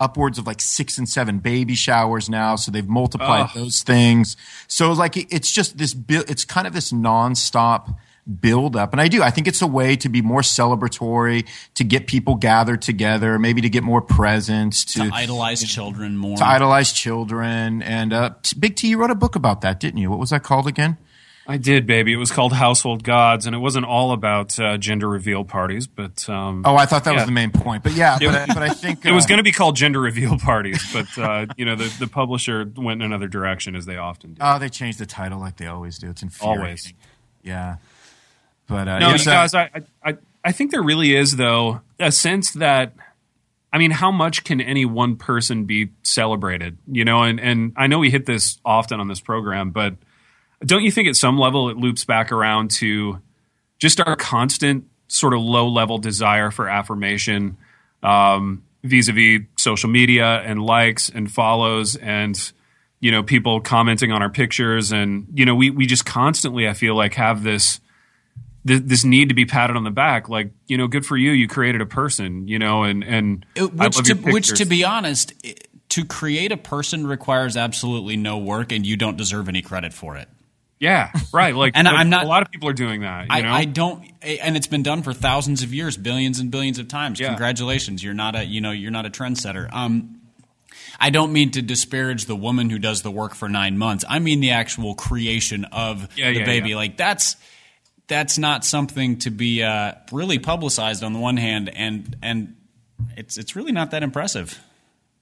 [0.00, 3.50] upwards of like six and seven baby showers now so they've multiplied Ugh.
[3.54, 4.36] those things
[4.66, 7.94] so like it's just this it's kind of this nonstop
[8.40, 8.92] build up.
[8.92, 9.22] And I do.
[9.22, 13.60] I think it's a way to be more celebratory, to get people gathered together, maybe
[13.62, 16.36] to get more presents, to, to idolize children more.
[16.36, 17.82] To idolize children.
[17.82, 20.10] And uh, Big T, you wrote a book about that, didn't you?
[20.10, 20.98] What was that called again?
[21.50, 22.12] I did, baby.
[22.12, 26.28] It was called Household Gods, and it wasn't all about uh, gender reveal parties, but
[26.28, 27.16] um, oh, I thought that yeah.
[27.16, 27.82] was the main point.
[27.82, 30.38] But yeah, but, but I think uh, it was going to be called gender reveal
[30.38, 34.34] parties, but uh, you know the, the publisher went in another direction as they often
[34.34, 34.38] do.
[34.40, 36.08] Oh, they changed the title like they always do.
[36.10, 36.62] It's infuriating.
[36.62, 36.92] Always,
[37.42, 37.76] yeah.
[38.68, 39.70] But uh, no, yeah, you guys, I,
[40.04, 42.94] I I think there really is though a sense that
[43.72, 46.78] I mean, how much can any one person be celebrated?
[46.86, 49.96] You know, and and I know we hit this often on this program, but
[50.64, 53.20] don't you think at some level it loops back around to
[53.78, 57.56] just our constant sort of low level desire for affirmation
[58.02, 62.52] um, vis-a-vis social media and likes and follows and
[63.00, 64.92] you know people commenting on our pictures?
[64.92, 67.80] And you know we we just constantly I feel like have this
[68.64, 71.48] this need to be patted on the back like you know good for you you
[71.48, 75.32] created a person you know and and which to which to be honest
[75.88, 80.14] to create a person requires absolutely no work and you don't deserve any credit for
[80.14, 80.28] it
[80.80, 81.54] yeah, right.
[81.54, 82.24] Like, and I'm not.
[82.24, 83.26] A lot of people are doing that.
[83.30, 83.52] I, know?
[83.52, 87.20] I, don't, and it's been done for thousands of years, billions and billions of times.
[87.20, 87.28] Yeah.
[87.28, 89.72] Congratulations, you're not a, you know, you're not a trendsetter.
[89.72, 90.20] Um,
[90.98, 94.04] I don't mean to disparage the woman who does the work for nine months.
[94.08, 96.74] I mean the actual creation of yeah, the yeah, baby.
[96.74, 97.36] Like that's
[98.06, 102.56] that's not something to be uh, really publicized on the one hand, and and
[103.16, 104.58] it's it's really not that impressive.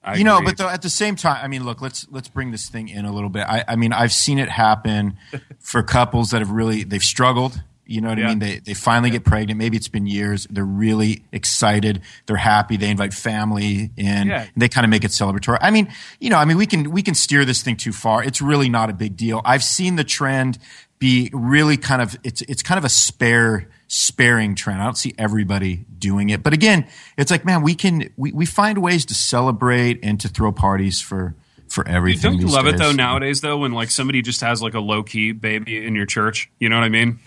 [0.03, 0.47] I you know, agree.
[0.47, 3.05] but though at the same time, I mean, look, let's let's bring this thing in
[3.05, 3.45] a little bit.
[3.47, 5.17] I, I mean, I've seen it happen
[5.59, 7.61] for couples that have really they've struggled.
[7.85, 8.25] You know what Yeah.
[8.25, 8.39] I mean?
[8.39, 9.57] They they finally get pregnant.
[9.57, 10.45] Maybe it's been years.
[10.49, 12.01] They're really excited.
[12.27, 12.77] They're happy.
[12.77, 14.27] They invite family in.
[14.27, 14.45] Yeah.
[14.55, 15.57] They kind of make it celebratory.
[15.59, 18.23] I mean, you know, I mean, we can we can steer this thing too far.
[18.23, 19.41] It's really not a big deal.
[19.43, 20.59] I've seen the trend
[20.99, 24.81] be really kind of it's it's kind of a spare sparing trend.
[24.81, 26.43] I don't see everybody doing it.
[26.43, 30.29] But again, it's like, man, we can we, we find ways to celebrate and to
[30.29, 31.35] throw parties for
[31.67, 32.33] for everything.
[32.33, 35.03] Don't you love it though nowadays though when like somebody just has like a low
[35.03, 36.49] key baby in your church?
[36.59, 37.19] You know what I mean?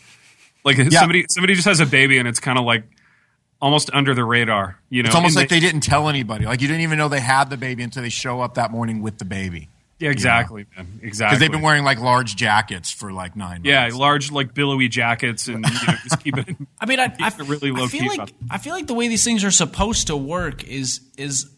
[0.64, 2.84] Like somebody somebody just has a baby and it's kind of like
[3.60, 4.78] almost under the radar.
[4.88, 6.44] You know, It's almost And like they didn't tell anybody.
[6.44, 9.02] Like you didn't even know they had the baby until they show up that morning
[9.02, 9.68] with the baby.
[10.02, 11.30] Yeah, exactly, man, exactly.
[11.30, 13.96] Because they've been wearing like large jackets for like nine yeah, months.
[13.96, 16.56] large like billowy jackets and you know, just keep it.
[16.80, 18.32] I mean, I, I, really low I feel key like about.
[18.50, 21.48] I feel like the way these things are supposed to work is is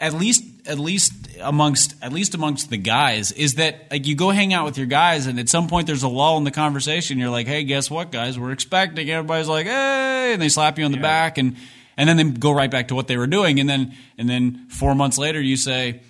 [0.00, 4.30] at least at least amongst at least amongst the guys is that like you go
[4.30, 7.18] hang out with your guys and at some point there's a lull in the conversation.
[7.18, 8.38] You're like, hey, guess what, guys?
[8.38, 9.10] We're expecting.
[9.10, 11.02] Everybody's like, hey, and they slap you on the Yeah.
[11.02, 11.56] back and
[11.96, 14.68] and then they go right back to what they were doing and then and then
[14.68, 16.00] four months later you say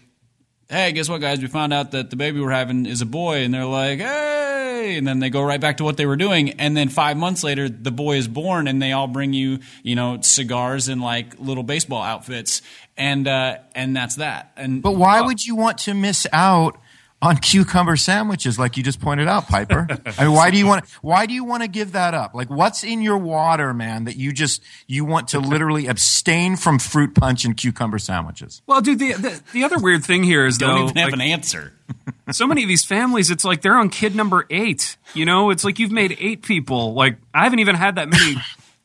[0.68, 1.40] hey, guess what, guys?
[1.40, 3.38] We found out that the baby we're having is a boy.
[3.38, 4.96] And they're like, hey.
[4.96, 6.50] And then they go right back to what they were doing.
[6.52, 9.96] And then five months later, the boy is born and they all bring you, you
[9.96, 12.62] know, cigars and like little baseball outfits.
[12.96, 14.52] And, uh, and that's that.
[14.56, 16.78] And, But why would you want to miss out
[17.20, 19.86] on cucumber sandwiches like you just pointed out, Piper?
[20.18, 22.34] I mean, why do you want why do you want to give that up?
[22.34, 26.78] Like what's in your water, man, that you just you want to literally abstain from
[26.78, 28.62] fruit punch and cucumber sandwiches?
[28.66, 30.66] Well, dude, the, the the other weird thing here is though.
[30.66, 31.72] don't though, even have like, an answer.
[32.30, 34.96] so many of these families, it's like they're on kid number eight.
[35.14, 36.94] You know, it's like you've made eight people.
[36.94, 38.36] Like I haven't even had that many.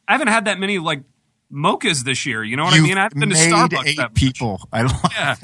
[0.07, 1.03] I haven't had that many like
[1.53, 2.43] mochas this year.
[2.43, 2.97] You know what I You've mean?
[2.97, 4.15] I haven't been to made Starbucks eight that much.
[4.15, 4.67] people.
[4.71, 5.35] I love Yeah.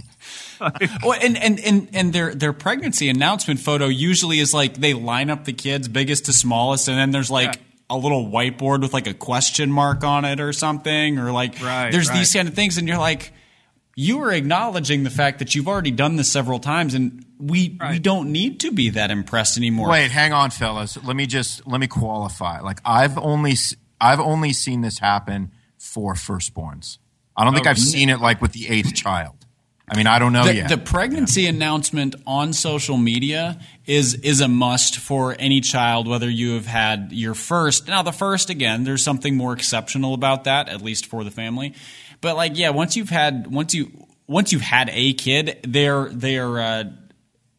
[1.04, 5.30] Well, and, and, and, and their, their pregnancy announcement photo usually is like they line
[5.30, 7.62] up the kids biggest to smallest, and then there's like Yeah.
[7.91, 11.91] a little whiteboard with like a question mark on it or something, or like Right,
[11.91, 12.17] there's right.
[12.17, 13.32] these kind of things, and you're like,
[13.95, 18.00] you are acknowledging the fact that you've already done this several times, and we we
[18.00, 19.89] don't need to be that impressed anymore.
[19.89, 20.98] Wait, hang on, fellas.
[21.04, 22.60] Let me just let me qualify.
[22.62, 23.56] Like I've only
[24.00, 26.98] I've only seen this happen for firstborns.
[27.36, 27.89] I don't think Oh, I've really?
[27.89, 29.38] seen it like with the eighth child.
[29.89, 30.69] I mean, I don't know the, yet.
[30.69, 36.54] the pregnancy announcement on social media is is a must for any child, whether you
[36.54, 37.88] have had your first.
[37.88, 41.73] Now, the first again, there's something more exceptional about that, at least for the family.
[42.21, 43.91] But like, yeah, once you've had once you
[44.28, 46.84] once you've had a kid, they're they're uh,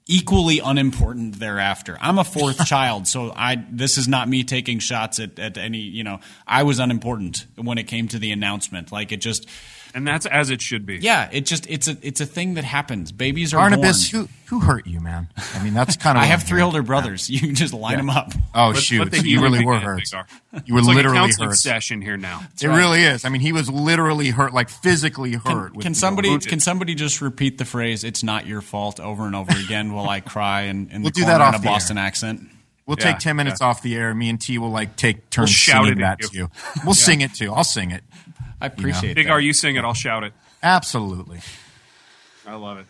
[0.06, 1.98] equally unimportant thereafter.
[2.00, 5.78] I'm a fourth child, so I this is not me taking shots at, at any.
[5.78, 8.92] You know, I was unimportant when it came to the announcement.
[8.92, 9.48] Like it just.
[9.94, 10.98] And that's as it should be.
[10.98, 13.10] Yeah, it just it's a it's a thing that happens.
[13.12, 14.28] Babies are Barnabas, born.
[14.48, 15.28] who who hurt you, man?
[15.54, 16.22] I mean, that's kind of.
[16.22, 17.28] I have three older brothers.
[17.28, 18.32] You can just line them up.
[18.54, 19.00] Oh Let- shoot!
[19.00, 19.98] let the you really were hurt.
[19.98, 20.26] Big R.
[20.64, 21.56] You were It's like literally a hurt.
[21.56, 22.42] session here now.
[22.60, 23.24] It really is.
[23.24, 25.44] I mean, he was literally hurt, like physically hurt.
[25.44, 26.48] Can, with can somebody wounded.
[26.48, 30.08] can somebody just repeat the phrase "It's not your fault" over and over again while
[30.08, 31.74] I cry in, in We'll the do corner that in off a the air.
[31.74, 32.42] Boston accent?
[32.86, 33.66] We'll Yeah, take ten minutes yeah.
[33.68, 34.12] off the air.
[34.14, 36.28] Me and T will like take turns shout singing it at that you.
[36.28, 36.50] to you.
[36.84, 37.52] We'll sing it too.
[37.52, 38.02] I'll sing it.
[38.60, 39.14] I appreciate it.
[39.14, 39.32] Big that.
[39.32, 39.84] R, you sing it.
[39.84, 40.32] I'll shout it.
[40.62, 41.40] Absolutely.
[42.46, 42.86] I love it.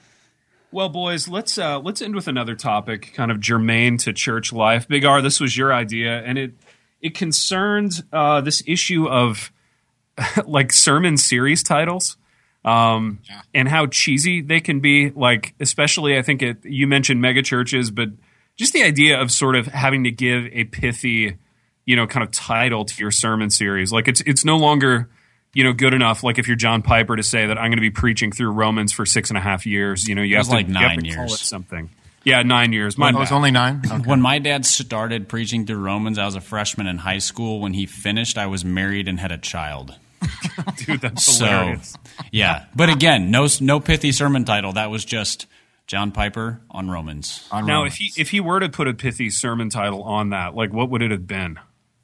[0.73, 4.87] Well, boys, let's uh, let's end with another topic, kind of germane to church life.
[4.87, 6.53] Big R, this was your idea, and it
[7.01, 9.51] it concerned uh, this issue of
[10.47, 12.17] like sermon series titles
[12.65, 13.21] um,
[13.55, 15.11] and how cheesy they can be.
[15.11, 16.65] Like, especially, I think it.
[16.65, 18.11] You mentioned mega churches, but
[18.57, 21.37] just the idea of sort of having to give a pithy,
[21.85, 23.93] you know, kind of title to your sermon series.
[23.93, 25.09] Like, it's it's no longer
[25.55, 26.23] you know good enough.
[26.23, 28.93] Like if you're John Piper to say that I'm going to be preaching through Romans
[28.93, 30.83] for six and a half years, you know, you It have to like you have
[30.83, 31.35] nine to call years.
[31.35, 31.91] it something.
[32.23, 32.99] Yeah, nine years.
[32.99, 33.81] My Oh, it was only nine.
[33.91, 33.97] Okay.
[34.09, 37.61] When my dad started preaching through Romans, I was a freshman in high school.
[37.61, 39.95] When he finished, I was married and had a child.
[40.77, 41.01] dude.
[41.01, 41.97] That's So, hilarious.
[42.31, 42.67] yeah.
[42.77, 44.75] But again, no no pithy sermon title.
[44.75, 45.47] That was just
[45.87, 47.49] John Piper on Romans.
[47.51, 47.95] On Now, Romans.
[47.95, 50.91] if he if he were to put a pithy sermon title on that, like what
[50.91, 51.59] would it have been?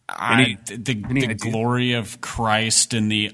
[0.08, 3.32] I, the any the glory of Christ and the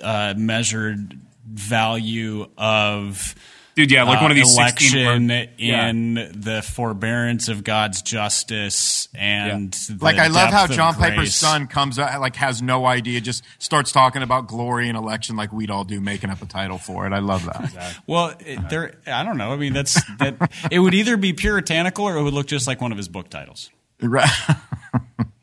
[0.00, 3.34] unmeasured value of
[3.74, 5.86] Dude, yeah, like uh, one of these 16 election word- Yeah.
[5.88, 10.94] in the forbearance of God's justice and the like I love how depth of John
[10.96, 15.36] Piper's son comes out like has no idea, just starts talking about glory and election
[15.36, 17.12] like we'd all do, making up a title for it.
[17.12, 18.00] I love that.
[18.08, 18.94] Well, it, there.
[19.06, 19.52] I don't know.
[19.52, 20.50] I mean, that's that.
[20.72, 23.28] it would either be puritanical or it would look just like one of his book
[23.30, 23.70] titles.
[24.02, 24.28] Right.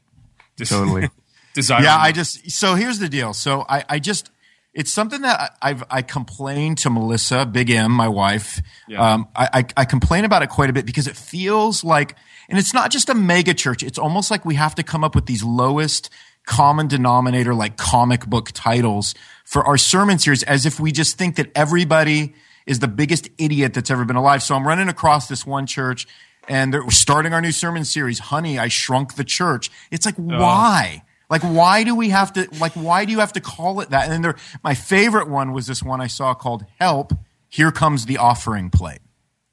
[0.64, 1.10] Totally.
[1.54, 1.82] desire.
[1.84, 3.34] yeah, I just so here's the deal.
[3.34, 4.32] So I, I just
[4.74, 8.62] it's something that I've I complain to Melissa, Big M, my wife.
[8.88, 9.14] Yeah.
[9.14, 12.16] Um, I, I I complain about it quite a bit because it feels like,
[12.50, 13.84] and it's not just a mega church.
[13.84, 16.10] It's almost like we have to come up with these lowest
[16.46, 19.16] common denominator, like comic book titles
[19.46, 23.74] for our sermon series, as if we just think that everybody is the biggest idiot
[23.74, 24.42] that's ever been alive.
[24.44, 26.08] So I'm running across this one church.
[26.48, 29.72] And they're we're starting our new sermon series, Honey, I Shrunk the Church.
[29.92, 31.04] It's like, why?
[31.30, 34.04] Like, why do we have to, like, why do you have to call it that?
[34.04, 37.14] And then there, my favorite one was this one I saw called Help,
[37.50, 39.00] Here Comes the Offering Plate.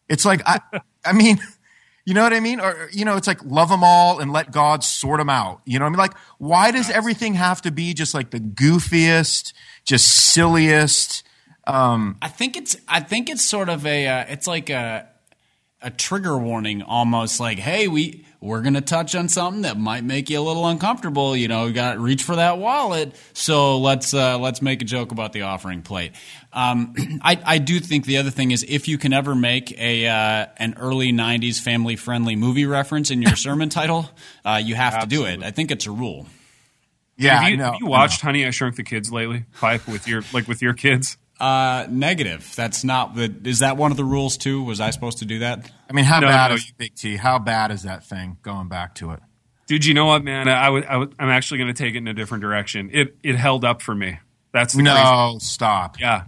[0.08, 0.60] It's like, I,
[1.04, 1.40] I mean,
[2.04, 2.60] you know what I mean?
[2.60, 5.62] Or, you know, it's like love them all and let God sort them out.
[5.64, 5.98] You know what I mean?
[5.98, 9.52] Like, why does everything have to be just like the goofiest,
[9.84, 11.22] just silliest?
[11.66, 12.76] Um, I think it's.
[12.88, 14.08] I think it's sort of a.
[14.08, 15.08] Uh, it's like a
[15.82, 20.28] a trigger warning, almost like, hey, we we're gonna touch on something that might make
[20.28, 21.36] you a little uncomfortable.
[21.36, 23.14] You know, got to reach for that wallet.
[23.34, 26.12] So let's uh, let's make a joke about the offering plate.
[26.52, 30.06] Um, I I do think the other thing is if you can ever make a
[30.08, 34.10] uh, an early '90s family friendly movie reference in your sermon title,
[34.44, 35.42] uh, you have to do it.
[35.42, 36.26] I think it's a rule.
[37.16, 37.64] yeah, have you, I know.
[37.72, 39.44] have you watched Honey I Shrunk the Kids lately?
[39.60, 41.16] Pipe with your like with your kids.
[41.42, 42.52] Uh, negative.
[42.54, 43.34] That's not the.
[43.44, 44.62] Is that one of the rules too?
[44.62, 45.68] Was I supposed to do that?
[45.90, 47.16] I mean, how No, bad no, is Big T?
[47.16, 48.36] How bad is that thing?
[48.42, 49.20] Going back to it.
[49.66, 50.48] Dude, you know what, man?
[50.48, 52.90] I would, I would I'm actually going to take it in a different direction.
[52.92, 54.18] It it held up for me.
[54.52, 55.98] That's the crazy No, stop.
[55.98, 56.24] Yeah.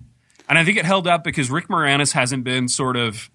[0.48, 3.30] And I think it held up because Rick Moranis hasn't been sort of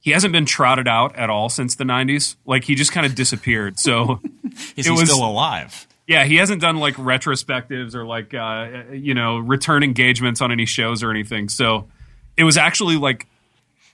[0.00, 2.36] he hasn't been trotted out at all since the 90s.
[2.44, 3.78] Like he just kind of disappeared.
[3.78, 4.20] So
[4.76, 5.86] Is It he was- still alive?
[6.06, 10.66] Yeah, he hasn't done like retrospectives or like uh, you know, return engagements on any
[10.66, 11.48] shows or anything.
[11.48, 11.88] So
[12.36, 13.26] it was actually like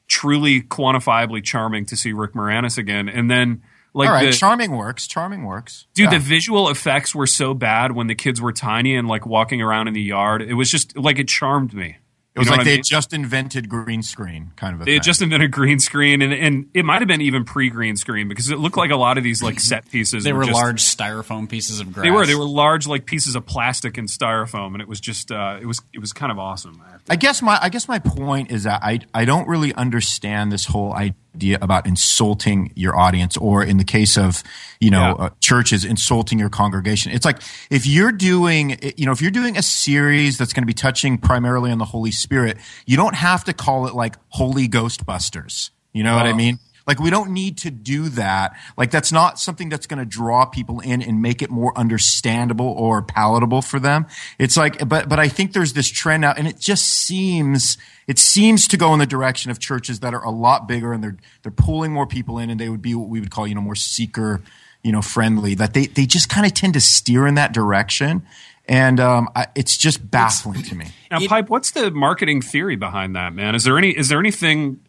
[0.09, 3.09] truly quantifiably charming to see Rick Moranis again.
[3.09, 3.63] And then
[3.95, 5.07] like All right, the, charming works.
[5.07, 5.87] Charming works.
[5.95, 6.19] Dude, Yeah.
[6.19, 9.89] the visual effects were so bad when the kids were tiny and like walking around
[9.89, 10.43] in the yard.
[10.43, 11.97] It was just like it charmed me.
[12.41, 12.79] It was like what I they mean?
[12.79, 14.95] had just invented green screen, kind of a They thing.
[14.95, 18.29] had just invented green screen, and, and it might have been even pre green screen
[18.29, 20.25] because it looked like a lot of these like set pieces.
[20.25, 22.05] They were just- large styrofoam pieces of grass.
[22.05, 22.27] They were.
[22.27, 25.67] They were large like pieces of plastic and styrofoam, and it was just uh, it
[25.67, 26.81] was it was kind of awesome.
[27.09, 30.51] I I guess my I guess my point is that I I don't really understand
[30.53, 31.15] this whole idea
[31.61, 34.43] about insulting your audience, or in the case of
[34.81, 35.25] you know Yeah.
[35.27, 37.13] uh, churches insulting your congregation.
[37.13, 37.41] It's like
[37.71, 41.19] if you're doing you know if you're doing a series that's going to be touching
[41.19, 45.71] primarily on the Holy Spirit, you don't have to call it like Holy Ghostbusters.
[45.93, 46.37] You know what I Oh.
[46.37, 46.59] mean?
[46.91, 48.57] Like we don't need to do that.
[48.77, 52.67] Like that's not something that's going to draw people in and make it more understandable
[52.67, 54.07] or palatable for them.
[54.41, 58.19] It's like, but but I think there's this trend now, and it just seems it
[58.19, 61.17] seems to go in the direction of churches that are a lot bigger and they're
[61.45, 63.61] they're pulling more people in, and they would be what we would call you know
[63.61, 64.43] more seeker
[64.83, 65.55] you know friendly.
[65.55, 68.27] That they they just kind of tend to steer in that direction,
[68.67, 70.89] and um, I, it's just baffling to me.
[71.09, 71.51] now, pipe.
[71.51, 73.55] What's the marketing theory behind that, man?
[73.55, 74.81] Is there any is there anything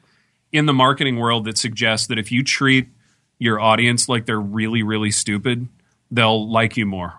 [0.52, 2.88] in the marketing world that suggests that if you treat
[3.40, 5.68] your audience like they're really really stupid,
[6.10, 7.14] they'll like you more?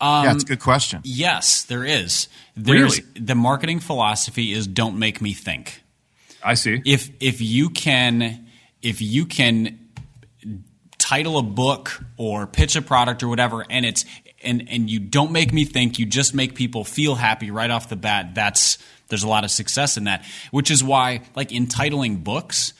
[0.00, 1.00] Um, yeah, it's a good question.
[1.04, 2.28] Yes, there is.
[2.54, 3.10] There's Really?
[3.20, 5.82] the marketing philosophy is don't make me think.
[6.44, 6.82] I see.
[6.84, 8.46] If if you can
[8.82, 9.78] if you can
[10.98, 14.04] title a book or pitch a product or whatever, and it's
[14.42, 15.98] and and you don't make me think.
[15.98, 18.34] You just make people feel happy right off the bat.
[18.34, 22.72] That's there's a lot of success in that, which is why like entitling books.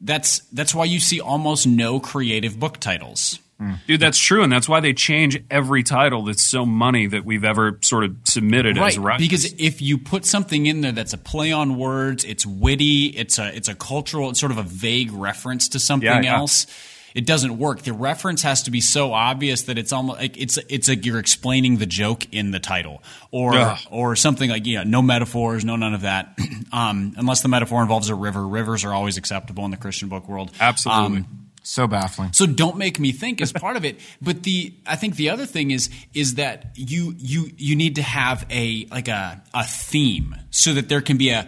[0.00, 3.40] That's that's why you see almost no creative book titles.
[3.60, 3.78] Mm.
[3.88, 7.42] Dude, that's true, and that's why they change every title that's so money that we've
[7.42, 9.18] ever sort of submitted as right.
[9.18, 13.38] Because if you put something in there that's a play on words, it's witty, it's
[13.40, 16.36] a it's a cultural, it's sort of a vague reference to something yeah, yeah.
[16.36, 16.66] else.
[17.14, 17.82] It doesn't work.
[17.82, 21.18] The reference has to be so obvious that it's almost like it's it's like you're
[21.18, 23.78] explaining the joke in the title, or Ugh.
[23.90, 26.38] or something like yeah, no metaphors, no none of that,
[26.72, 28.46] um, unless the metaphor involves a river.
[28.46, 30.50] Rivers are always acceptable in the Christian book world.
[30.60, 31.18] Absolutely.
[31.18, 32.32] Um, so baffling.
[32.32, 34.00] So don't make me think is part of it.
[34.22, 38.02] But the I think the other thing is is that you you you need to
[38.02, 41.46] have a like a a theme so that there can be a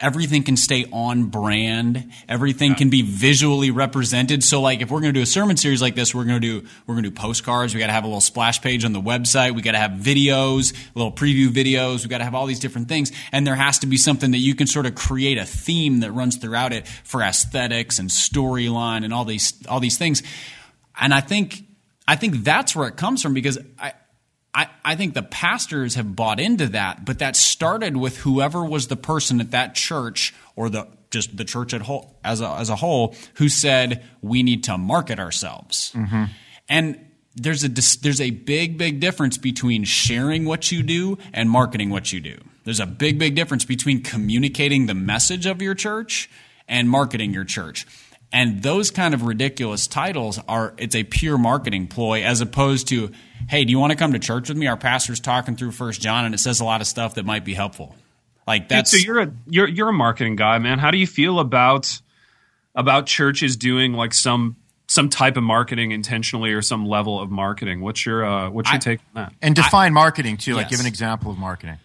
[0.00, 2.12] everything can stay on brand.
[2.28, 2.76] Everything yeah.
[2.76, 4.44] can be visually represented.
[4.44, 6.60] So like if we're going to do a sermon series like this we're going to
[6.60, 7.74] do we're going to do postcards.
[7.74, 9.54] We got to have a little splash page on the website.
[9.54, 12.04] We got to have videos little preview videos.
[12.04, 13.10] We got to have all these different things.
[13.32, 16.12] And there has to be something that you can sort of create a theme that
[16.12, 20.22] runs throughout it for aesthetics and storyline and all these all these things.
[21.00, 21.64] And i think
[22.06, 23.92] i think that's where it comes from because i
[24.58, 28.88] I, I think the pastors have bought into that, but that started with whoever was
[28.88, 32.68] the person at that church or the just the church at whole, as a, as
[32.68, 35.92] a whole who said we need to market ourselves.
[35.94, 36.24] Mm-hmm.
[36.68, 41.90] And there's a there's a big big difference between sharing what you do and marketing
[41.90, 42.36] what you do.
[42.64, 46.28] There's a big big difference between communicating the message of your church
[46.66, 47.86] and marketing your church.
[48.32, 53.12] And those kind of ridiculous titles are it's a pure marketing ploy as opposed to,
[53.48, 54.66] hey, do you want to come to church with me?
[54.66, 57.44] Our pastor's talking through First John and it says a lot of stuff that might
[57.44, 57.96] be helpful.
[58.46, 60.78] Like that's Dude, so you're a you're you're a marketing guy, man.
[60.78, 62.00] How do you feel about
[62.74, 64.56] about churches doing like some
[64.86, 67.82] some type of marketing intentionally or some level of marketing?
[67.82, 69.32] What's your uh, what's your I, take on that?
[69.42, 70.54] And define I, marketing too.
[70.54, 70.70] Like yes.
[70.70, 71.76] give an example of marketing.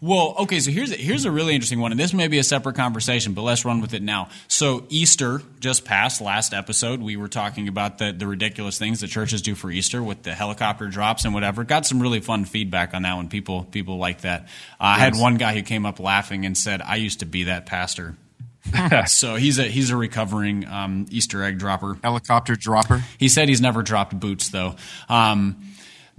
[0.00, 2.44] Well, okay, so here's a, here's a really interesting one, and this may be a
[2.44, 4.28] separate conversation, but let's run with it now.
[4.46, 7.00] So Easter just passed last episode.
[7.00, 10.34] We were talking about the the ridiculous things that churches do for Easter with the
[10.34, 11.64] helicopter drops and whatever.
[11.64, 13.28] Got some really fun feedback on that one.
[13.28, 14.42] People people like that.
[14.42, 14.50] Uh, yes.
[14.80, 17.66] I had one guy who came up laughing and said, "I used to be that
[17.66, 18.16] pastor."
[19.06, 23.02] so he's a he's a recovering um, Easter egg dropper, helicopter dropper.
[23.18, 24.76] He said he's never dropped boots though,
[25.08, 25.64] um,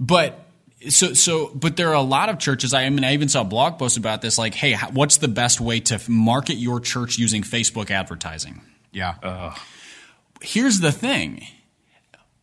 [0.00, 0.47] but
[0.88, 3.78] so so but there are a lot of churches i mean i even saw blog
[3.78, 7.90] posts about this like hey what's the best way to market your church using facebook
[7.90, 8.60] advertising?
[8.92, 9.14] Yeah.
[9.22, 9.54] Uh.
[10.40, 11.46] here's the thing.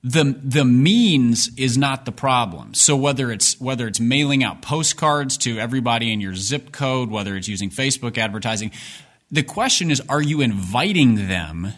[0.03, 2.75] The the means is not the problem.
[2.75, 7.35] So whether it's whether it's mailing out postcards to everybody in your zip code whether
[7.35, 8.71] it's using facebook advertising
[9.31, 11.73] the question is are you inviting them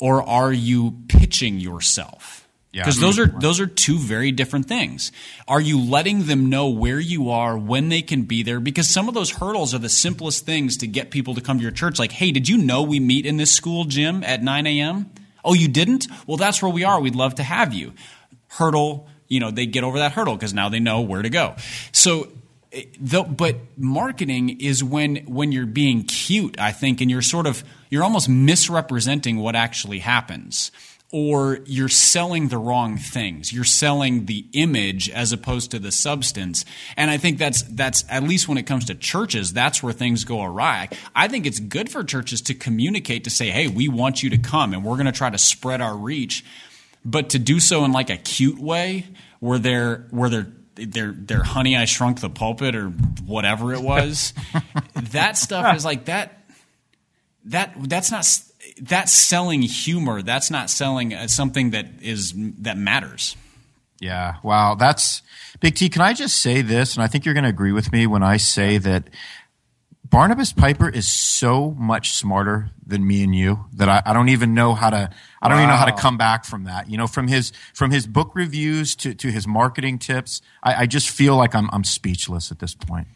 [0.00, 2.41] or are you pitching yourself
[2.72, 3.02] because yeah.
[3.02, 5.12] those are those are two very different things.
[5.46, 8.60] Are you letting them know where you are, when they can be there?
[8.60, 11.62] Because some of those hurdles are the simplest things to get people to come to
[11.62, 11.98] your church.
[11.98, 15.10] Like, hey, did you know we meet in this school gym at 9 a.m.?
[15.44, 16.06] Oh, you didn't?
[16.26, 16.98] Well, that's where we are.
[16.98, 17.92] We'd love to have you.
[18.48, 21.56] Hurdle, you know, they get over that hurdle because now they know where to go.
[21.92, 22.28] So
[22.72, 27.46] eh, the, but marketing is when when you're being cute, I think, and you're sort
[27.46, 30.70] of you're almost misrepresenting what actually happens
[31.12, 33.52] or you're selling the wrong things.
[33.52, 36.64] You're selling the image as opposed to the substance.
[36.96, 40.24] And I think that's that's at least when it comes to churches, that's where things
[40.24, 40.88] go awry.
[41.14, 44.38] I think it's good for churches to communicate to say, "Hey, we want you to
[44.38, 46.44] come and we're going to try to spread our reach."
[47.04, 49.06] But to do so in like a cute way
[49.40, 52.88] where they're where they're they're, they're honey I shrunk the pulpit or
[53.26, 54.32] whatever it was.
[54.94, 56.42] that stuff is like that
[57.46, 58.24] that that's not
[58.80, 60.22] that's selling humor.
[60.22, 63.36] That's not selling uh, something that is that matters.
[64.00, 64.36] Yeah.
[64.42, 64.74] Wow.
[64.74, 65.22] That's
[65.60, 65.88] Big T.
[65.88, 66.94] Can I just say this?
[66.96, 69.08] And I think you're going to agree with me when I say that
[70.04, 74.54] Barnabas Piper is so much smarter than me and you that I, I don't even
[74.54, 75.08] know how to
[75.40, 75.62] I don't wow.
[75.62, 76.90] even know how to come back from that.
[76.90, 80.86] You know, from his from his book reviews to, to his marketing tips, I, I
[80.86, 83.06] just feel like I'm I'm speechless at this point.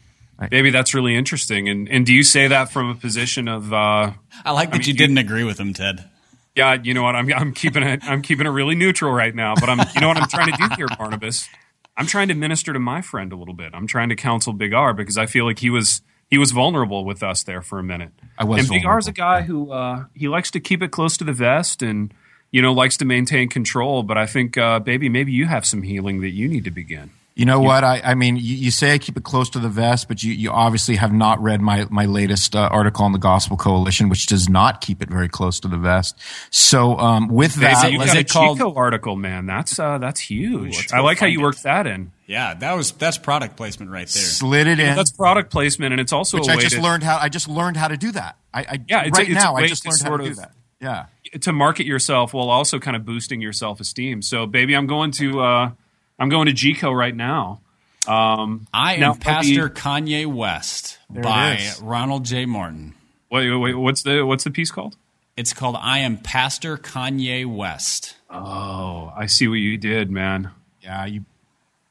[0.51, 1.67] Maybe that's really interesting.
[1.67, 3.73] And and do you say that from a position of?
[3.73, 4.13] Uh,
[4.45, 6.09] I like that I mean, you didn't agree with him, Ted.
[6.55, 7.15] Yeah, you know what?
[7.15, 9.53] I'm I'm keeping it I'm keeping it really neutral right now.
[9.55, 11.47] But I'm you know what I'm trying to do here, Barnabas.
[11.95, 13.73] I'm trying to minister to my friend a little bit.
[13.73, 17.05] I'm trying to counsel Big R because I feel like he was he was vulnerable
[17.05, 18.11] with us there for a minute.
[18.37, 18.59] I was.
[18.59, 21.23] And Big R is a guy who uh, he likes to keep it close to
[21.23, 22.13] the vest and
[22.51, 24.03] you know likes to maintain control.
[24.03, 27.11] But I think, uh, baby, maybe you have some healing that you need to begin.
[27.37, 27.83] You know what?
[27.83, 30.33] I, I mean, you, you, say I keep it close to the vest, but you,
[30.33, 34.25] you obviously have not read my, my latest uh, article on the Gospel Coalition, which
[34.25, 36.19] does not keep it very close to the vest.
[36.49, 39.45] So, um, with that, you got a called, Chico article, man.
[39.45, 40.91] That's uh, that's huge.
[40.91, 42.11] Ooh, I like how you worked that in.
[42.25, 44.23] Yeah, that was that's product placement right there.
[44.23, 44.95] Slid it in.
[44.95, 47.19] that's product placement, and it's also which I just to, learned how.
[47.19, 48.35] I just learned how to do that.
[48.51, 50.53] I, I yeah, it's right a, it's now I just learned how to do that.
[50.81, 51.05] Yeah,
[51.41, 54.23] to market yourself while also kind of boosting your self esteem.
[54.23, 55.71] So, baby, I'm going to uh,
[56.19, 57.61] I'm going to GCO right now
[58.07, 62.45] um, I am Pastor Kanye West by Ronald J.
[62.45, 62.93] Martin.
[63.29, 64.95] Wait, wait, what's the what's the piece called?
[65.35, 70.51] It's called "I Am Pastor Kanye West." Oh, I see what you did, man.
[70.81, 71.25] Yeah, you.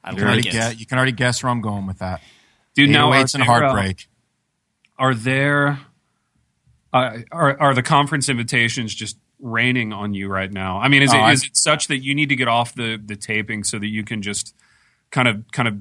[0.03, 2.21] I you, can like get, you can already guess where I'm going with that.
[2.73, 4.07] Dude, now it's and heartbreak.
[4.97, 5.79] Uh, are there?
[6.91, 10.79] Uh, are are the conference invitations just raining on you right now?
[10.79, 13.15] I mean, is, it, is it such that you need to get off the the
[13.15, 14.55] taping so that you can just
[15.11, 15.75] kind of kind of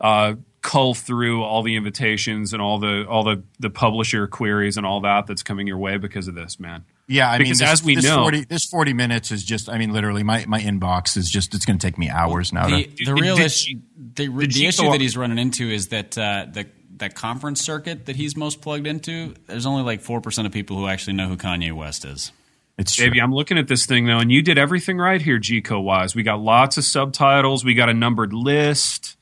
[0.00, 4.86] uh, cull through all the invitations and all the all the the publisher queries and
[4.86, 6.84] all that that's coming your way because of this, man.
[7.06, 9.68] Yeah, I because mean, this, as we this know, 40, this forty minutes is just.
[9.68, 11.54] I mean, literally, my, my inbox is just.
[11.54, 12.66] It's going to take me hours now.
[12.66, 13.80] The, to, the real issue,
[14.14, 18.16] the, the issue that he's running into is that uh, the that conference circuit that
[18.16, 19.34] he's most plugged into.
[19.46, 22.32] There's only like four percent of people who actually know who Kanye West is.
[22.76, 23.06] It's true.
[23.06, 26.14] Baby, I'm looking at this thing though, and you did everything right here, GCO wise.
[26.14, 27.64] We got lots of subtitles.
[27.64, 29.16] We got a numbered list.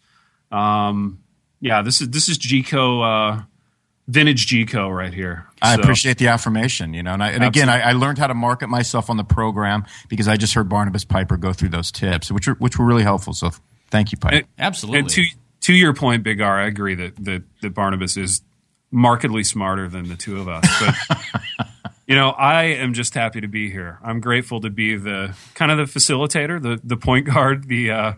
[0.50, 1.22] Um,
[1.60, 3.42] yeah, this is this is GCO, uh,
[4.08, 5.46] vintage GCO right here.
[5.60, 8.34] I appreciate the affirmation, you know, and, I, and again, I, I, learned how to
[8.34, 12.32] market myself on the program because I just heard Barnabas Piper go through those tips,
[12.32, 13.32] which were which were really helpful.
[13.32, 13.50] So
[13.90, 14.36] thank you, Piper.
[14.36, 14.98] And, Absolutely.
[15.00, 15.24] And to
[15.62, 18.42] to your point, Big R, I agree that that, that Barnabas is
[18.90, 21.68] markedly smarter than the two of us, but.
[22.06, 23.98] you know, I am just happy to be here.
[24.02, 28.12] I'm grateful to be the kind of the facilitator, the the point guard, the uh,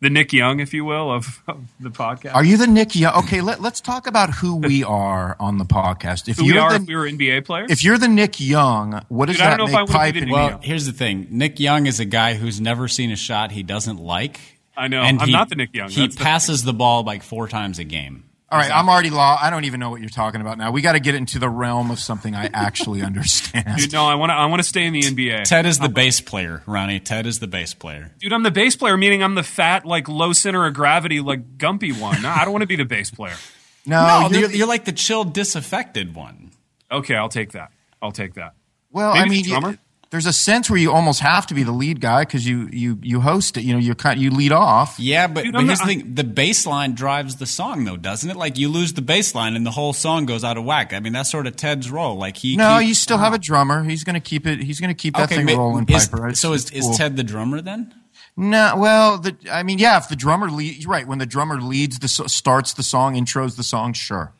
[0.00, 2.34] the Nick Young, if you will, of, of, the podcast.
[2.34, 3.14] Are you the Nick Young?
[3.24, 6.28] Okay, let, us talk about who we are on the podcast.
[6.28, 7.70] If who we are, the, if we were NBA players.
[7.70, 10.16] If you're the Nick Young, what does Dude, that make pipe?
[10.28, 13.62] Well, here's the thing: Nick Young is a guy who's never seen a shot he
[13.62, 14.40] doesn't like.
[14.76, 15.02] I know.
[15.02, 15.88] And I'm he, not the Nick Young.
[15.88, 18.24] He That's passes the, the ball like four times a game.
[18.48, 18.80] All right, exactly.
[18.80, 19.36] I'm already law.
[19.40, 20.70] I don't even know what you're talking about now.
[20.70, 23.76] We got to get into the realm of something I actually understand.
[23.76, 24.34] Dude, no, I want to.
[24.34, 25.44] I want to stay in the NBA.
[25.44, 27.00] Ted is the bass player, Ronnie.
[27.00, 28.12] Ted is the bass player.
[28.20, 31.58] Dude, I'm the bass player, meaning I'm the fat, like low center of gravity, like
[31.58, 32.22] gumpy one.
[32.22, 33.36] No, I don't want to be the bass player.
[33.88, 36.50] No, no you're, you're, like the chill, disaffected one.
[36.90, 37.70] Okay, I'll take that.
[38.02, 38.54] I'll take that.
[38.90, 39.78] Well, Maybe I mean, drummer
[40.10, 42.98] there's a sense where you almost have to be the lead guy because you you
[43.02, 43.64] you host it.
[43.64, 44.98] You know, you kind you lead off.
[44.98, 47.96] Yeah, but, Dude, but here's not, the thing: the bass line drives the song, though,
[47.96, 48.36] doesn't it?
[48.36, 50.92] Like you lose the bass line and the whole song goes out of whack.
[50.92, 52.16] I mean, that's sort of Ted's role.
[52.16, 52.56] Like he.
[52.56, 53.40] No, you still have a oh.
[53.40, 53.82] drummer.
[53.82, 54.62] He's going to keep it.
[54.62, 55.88] He's going to keep that okay, thing ma- rolling.
[55.88, 56.34] Is, Piper.
[56.34, 56.90] so is, cool.
[56.90, 57.94] is Ted the drummer then?
[58.36, 59.96] No, well, the, I mean, yeah.
[59.96, 63.62] If the drummer leads, right when the drummer leads the starts the song, intros the
[63.62, 64.32] song, sure.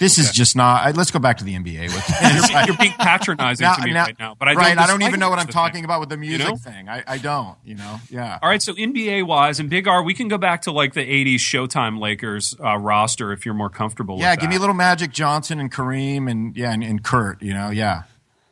[0.00, 0.26] This okay.
[0.26, 0.86] is just not.
[0.86, 1.82] I, let's go back to the NBA.
[1.82, 4.78] With you're, you're, being patronizing now, to me now, right now, but I right.
[4.78, 5.84] I don't even know what I'm talking thing.
[5.84, 6.56] about with the music you know?
[6.56, 6.88] thing.
[6.88, 7.58] I, I don't.
[7.66, 8.00] You know.
[8.08, 8.38] Yeah.
[8.40, 8.62] All right.
[8.62, 12.00] So NBA wise and Big R, we can go back to like the '80s Showtime
[12.00, 14.18] Lakers uh, roster if you're more comfortable.
[14.18, 14.36] Yeah.
[14.36, 17.42] give me a little Magic Johnson and Kareem and yeah and, and Kurt.
[17.42, 17.68] You know.
[17.68, 18.04] Yeah.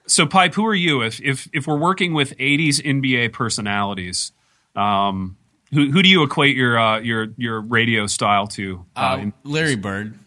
[0.07, 1.01] So Pipe, who are you?
[1.01, 4.33] If if if we're working with '80s NBA personalities,
[4.77, 5.39] um,
[5.73, 8.85] who who do you equate your uh, your your radio style to?
[8.95, 10.19] Uh, uh Larry Bird.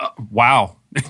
[0.00, 0.76] Uh, wow.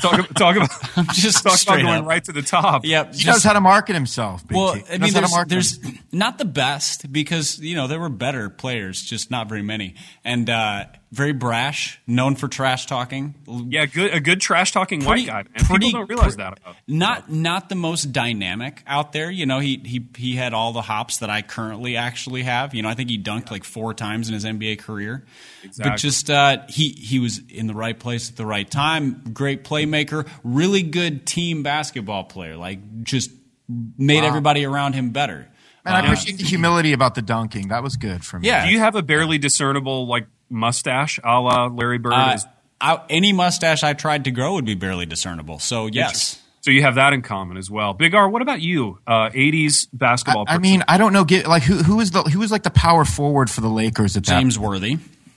[0.00, 2.06] talk, talk about I'm just talk about going up.
[2.06, 2.84] right to the top.
[2.84, 4.46] Yep, he just, knows how to market himself.
[4.46, 4.82] Big well, T.
[4.90, 5.80] I mean, there's, there's
[6.12, 9.94] not the best because you know there were better players, just not very many.
[10.24, 13.34] And uh, very brash, known for trash talking.
[13.46, 15.44] Yeah, good a good trash talking white guy.
[15.54, 16.76] And pretty, people don't realize that about.
[16.88, 19.30] Not not the most dynamic out there.
[19.30, 22.74] You know, he he he had all the hops that I currently actually have.
[22.74, 25.24] You know, I think he dunked like four times in his NBA career.
[25.62, 25.90] Exactly.
[25.90, 29.22] But just uh, he he was in the right place at the right time.
[29.32, 32.56] Great playmaker, really good team basketball player.
[32.56, 33.30] Like just
[33.68, 34.28] made wow.
[34.28, 35.48] everybody around him better.
[35.84, 37.68] And I uh, appreciate the humility about the dunking.
[37.68, 38.48] That was good for me.
[38.48, 38.66] Yeah.
[38.66, 42.12] Do you have a barely discernible like mustache a la Larry Bird?
[42.14, 42.38] Uh,
[42.80, 45.58] I, any mustache I tried to grow would be barely discernible.
[45.58, 46.40] So yes.
[46.60, 47.92] So you have that in common as well.
[47.92, 48.98] Big R, what about you?
[49.06, 50.46] Uh, 80s basketball.
[50.48, 51.24] I, I, mean, I don't know.
[51.24, 54.16] Get, like who who is the who was like the power forward for the Lakers
[54.16, 54.62] at James that?
[54.62, 54.96] Worthy.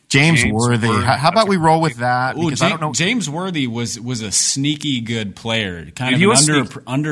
[0.10, 0.88] James, James Worthy.
[0.88, 1.06] Worthy.
[1.06, 2.38] How, how, about we roll with that?
[2.38, 6.64] Ooh, James, James, Worthy was was a sneaky good player, kind of an under,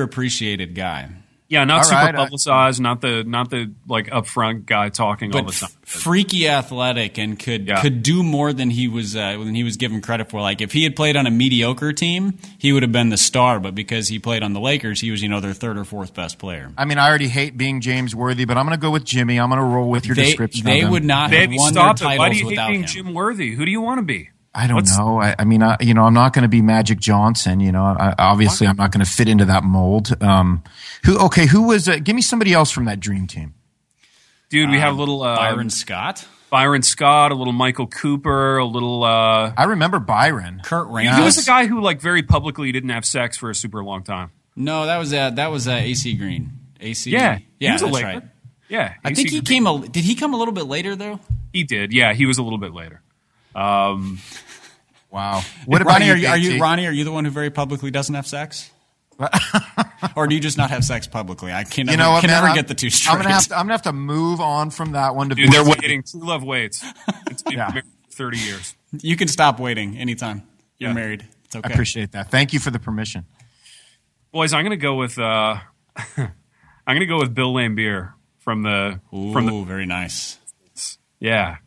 [0.07, 1.09] underappreciated guy.
[1.47, 5.31] Yeah, not All super right, I- publicized, not the not the like upfront guy talking
[5.35, 5.69] all the time.
[5.71, 7.81] f- freaky athletic and could Yeah.
[7.83, 10.41] could do more than he was uh, than he was given credit for.
[10.41, 13.59] Like if he had played on a mediocre team, he would have been the star.
[13.59, 16.15] But because he played on the Lakers, he was you know their third or fourth
[16.15, 16.71] best player.
[16.79, 19.39] I mean, I already hate being James Worthy, but I'm going to go with Jimmy.
[19.39, 20.65] I'm going to roll with your They description.
[20.65, 22.17] they of would not Baby, have won stop their it!
[22.17, 22.87] Why do titles you hate without being him.
[22.87, 23.53] Jim Worthy?
[23.53, 24.29] Who do you want to be?
[24.57, 25.19] I don't What's- know.
[25.19, 27.59] I, I mean, I, you know, I'm not going to be Magic Johnson.
[27.59, 30.15] You know, I, obviously, I'm not going to fit into that mold.
[30.23, 30.63] Um,
[31.03, 31.19] who?
[31.25, 31.89] Okay, who was?
[31.89, 33.53] Uh, give me somebody else from that dream team.
[34.49, 38.65] Dude, we have a little uh, Byron Scott, Byron Scott, a little Michael Cooper, a
[38.65, 39.03] little.
[39.03, 40.61] Uh, I remember Byron.
[40.63, 41.17] Kurt Rambis.
[41.17, 44.03] he was a guy who like very publicly didn't have sex for a super long
[44.03, 44.31] time.
[44.55, 46.51] No, that was uh, that was uh, AC Green.
[46.79, 47.09] AC.
[47.11, 48.07] Yeah, yeah, he was a that's Laker.
[48.07, 48.23] right.
[48.69, 49.65] Yeah, I AC think he Green.
[49.65, 49.67] came.
[49.67, 51.19] A, did he come a little bit later though?
[51.51, 51.91] He did.
[51.91, 53.01] Yeah, he was a little bit later.
[53.55, 54.19] Um,
[55.11, 55.41] Wow.
[55.65, 56.05] What about Ronnie?
[56.07, 56.87] you, Are you, are you Ronnie?
[56.87, 58.69] Are you the one who very publicly doesn't have sex?
[60.17, 61.53] or do you just not have sex publicly?
[61.53, 62.37] I can never, You know what, can man?
[62.37, 63.13] never I'm- get the two straight.
[63.13, 63.55] I'm gonna have to.
[63.57, 65.35] I'm gonna have to move on from that one to.
[65.35, 66.03] dude, they're waiting.
[66.03, 66.83] True love waits.
[67.27, 67.79] It's been Yeah.
[68.11, 68.75] thirty years.
[68.91, 70.43] you can stop waiting anytime.
[70.77, 70.95] You're Yeah.
[70.95, 71.25] married.
[71.45, 71.69] It's okay.
[71.69, 72.29] I appreciate that.
[72.29, 73.25] Thank you for the permission.
[74.33, 75.17] Boys, I'm gonna go with.
[75.17, 75.59] Uh,
[76.17, 76.29] I'm
[76.87, 80.37] gonna go with Bill Laimbeer from the Ooh, from the very nice.
[81.21, 81.57] Yeah.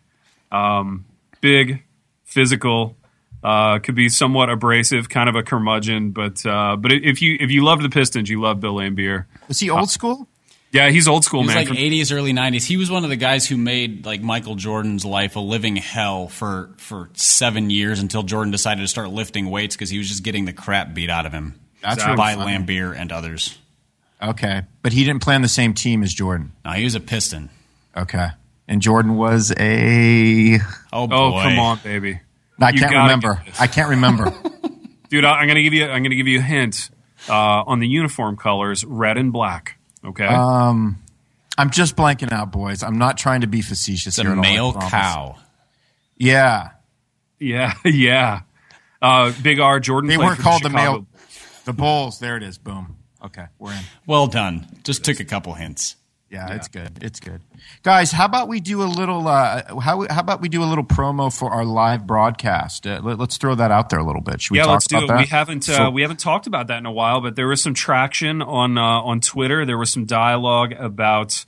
[0.52, 1.06] Um,
[1.40, 1.82] big,
[2.24, 2.97] physical,
[3.42, 7.50] uh, could be somewhat abrasive, kind of a curmudgeon, but uh, but if you if
[7.50, 9.26] you love the Pistons, you love Bill Laimbeer.
[9.48, 10.26] Was he old school?
[10.70, 11.66] Yeah, he's old school, He was man.
[11.68, 12.66] like 80s, early 90s.
[12.66, 16.28] He was one of the guys who made like Michael Jordan's life a living hell
[16.28, 20.22] for for seven years until Jordan decided to start lifting weights because he was just
[20.24, 22.16] getting the crap beat out of him That's Exactly.
[22.16, 22.58] by really funny.
[22.66, 23.56] Laimbeer and others.
[24.20, 26.52] Okay, but he didn't play on the same team as Jordan.
[26.66, 27.48] No, he was a Piston.
[27.96, 28.26] Okay,
[28.66, 30.58] and Jordan was a.
[30.92, 31.14] Oh boy!
[31.16, 32.20] oh, come on, baby,
[32.60, 33.42] I You can't remember.
[33.60, 34.34] I can't remember.
[35.10, 35.24] dude.
[35.24, 35.84] I, I'm gonna give you.
[35.86, 36.90] I'm gonna give you a hint
[37.28, 37.32] uh,
[37.66, 39.78] on the uniform colors: red and black.
[40.04, 40.26] Okay.
[40.26, 40.98] Um,
[41.56, 42.82] I'm just blanking out, boys.
[42.82, 44.30] I'm not trying to be facetious It's a here.
[44.34, 45.36] all, male cow.
[46.16, 46.70] Yeah,
[47.38, 48.40] yeah, yeah.
[49.00, 50.08] Uh, Big R Jordan.
[50.08, 51.06] they weren't called the Chicago- male.
[51.64, 52.18] The Bulls.
[52.18, 52.58] There it is.
[52.58, 52.96] Boom.
[53.24, 53.80] Okay, we're in.
[54.06, 54.66] Well done.
[54.84, 55.96] Just took a couple hints.
[56.30, 56.98] Yeah, it's good.
[57.02, 57.40] It's good,
[57.82, 58.12] guys.
[58.12, 59.26] How about we do a little?
[59.26, 62.86] Uh, how how about we do a little promo for our live broadcast?
[62.86, 64.42] Uh, let, us throw that out there a little bit.
[64.42, 65.08] Should we yeah, talk let's do about it.
[65.08, 65.18] that?
[65.20, 67.62] We haven't uh, So- we haven't talked about that in a while, but there was
[67.62, 69.64] some traction on uh, on Twitter.
[69.64, 71.46] There was some dialogue about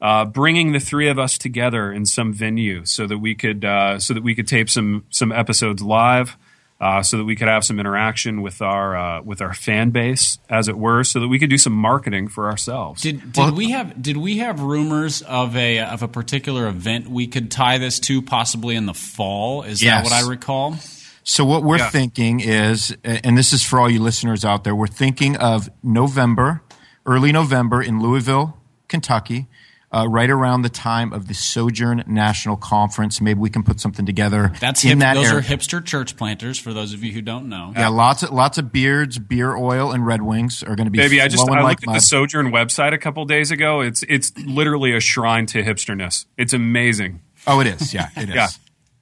[0.00, 3.98] uh, bringing the three of us together in some venue so that we could uh,
[3.98, 6.36] so that we could tape some some episodes live.
[6.80, 10.38] Uh, so that we could have some interaction with our uh, with our fan base,
[10.48, 13.02] as it were, so that we could do some marketing for ourselves.
[13.02, 17.26] Did did we have did we have rumors of a of a particular event we
[17.26, 19.62] could tie this to possibly in the fall?
[19.62, 20.08] Is Yes.
[20.08, 20.76] that what I recall?
[21.22, 21.90] So what we're Yeah.
[21.90, 26.62] thinking is, and this is for all you listeners out there, we're thinking of November,
[27.04, 28.56] early November in Louisville,
[28.88, 29.48] Kentucky,
[29.92, 33.20] uh, right around the time of the Sojourn National Conference.
[33.20, 35.38] Maybe we can put something together That's in hip, that those area.
[35.38, 37.72] are hipster church planters for those of you who don't know.
[37.76, 40.98] yeah, lots of lots of beards, beer oil, and Red Wings are going to be
[40.98, 41.96] Maybe I just flowing I like looked at mud.
[41.96, 43.80] the Sojourn website a couple days ago.
[43.80, 46.26] It's it's literally a shrine to hipsterness.
[46.36, 47.20] It's amazing.
[47.46, 47.92] Oh, it is.
[47.92, 48.34] Yeah, it is.
[48.34, 48.48] Yeah.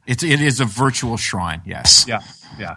[0.07, 1.61] It's it is a virtual shrine.
[1.67, 2.07] Yes.
[2.09, 2.21] Yeah,
[2.59, 2.77] yeah.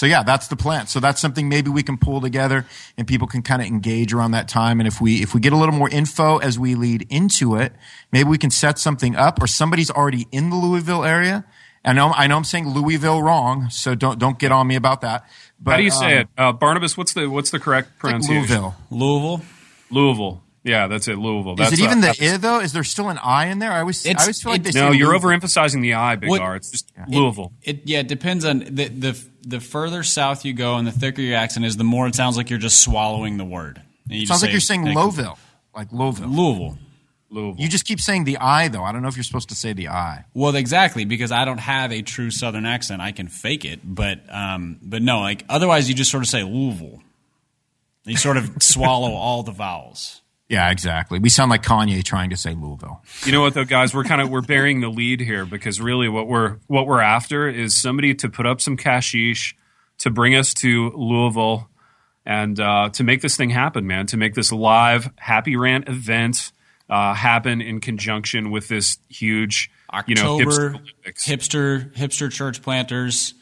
[0.00, 0.86] So yeah, that's the plan.
[0.86, 2.64] So that's something maybe we can pull together
[2.96, 4.80] and people can kind of engage around that time.
[4.80, 7.74] And if we if we get a little more info as we lead into it,
[8.10, 11.44] maybe we can set something up or somebody's already in the Louisville area.
[11.84, 15.02] I know I know I'm saying Louisville wrong, so don't don't get on me about
[15.02, 15.28] that.
[15.60, 16.96] But How do you say um, it, uh, Barnabas?
[16.96, 18.26] What's the what's the correct it's like?
[18.26, 18.76] Louisville.
[18.88, 19.42] Louisville.
[19.90, 20.42] Louisville.
[20.62, 21.16] Yeah, that's it.
[21.16, 21.56] Louisville.
[21.56, 22.60] That's Is it even uh, the I though?
[22.60, 23.72] Is there still an I in there?
[23.72, 25.30] I always I always feel like they it- No, you're Louisville.
[25.30, 26.56] overemphasizing the I, Big What- R.
[26.56, 27.52] It's just Louisville.
[27.62, 31.22] It yeah, it depends on the the the further south you go and the thicker
[31.22, 33.80] your accent is, the more it sounds like you're just swallowing the word.
[34.06, 35.38] You sounds just like you're saying like, Louisville,
[35.74, 36.28] like Louisville.
[36.28, 36.78] Louisville.
[37.30, 37.62] Louisville.
[37.62, 38.82] You just keep saying the I though.
[38.82, 40.24] I don't know if you're supposed to say the I.
[40.34, 43.00] Well, exactly because I don't have a true Southern accent.
[43.00, 46.42] I can fake it, but um, but no, like otherwise you just sort of say
[46.42, 47.02] Louisville.
[48.04, 50.22] You sort of swallow all the vowels.
[50.50, 51.20] Yeah, exactly.
[51.20, 53.00] We sound like Kanye trying to say Louisville.
[53.24, 53.94] You know what though, guys?
[53.94, 57.48] We're kind of we're burying the lead here because really what we're what we're after
[57.48, 59.56] is somebody to put up some cashish
[59.98, 61.68] to bring us to Louisville
[62.26, 64.06] and uh, to make this thing happen, man.
[64.06, 66.50] To make this live Happy Rant event
[66.88, 69.70] uh, happen in conjunction with this huge,
[70.08, 73.34] you know, October hipster hipster hipster church planters,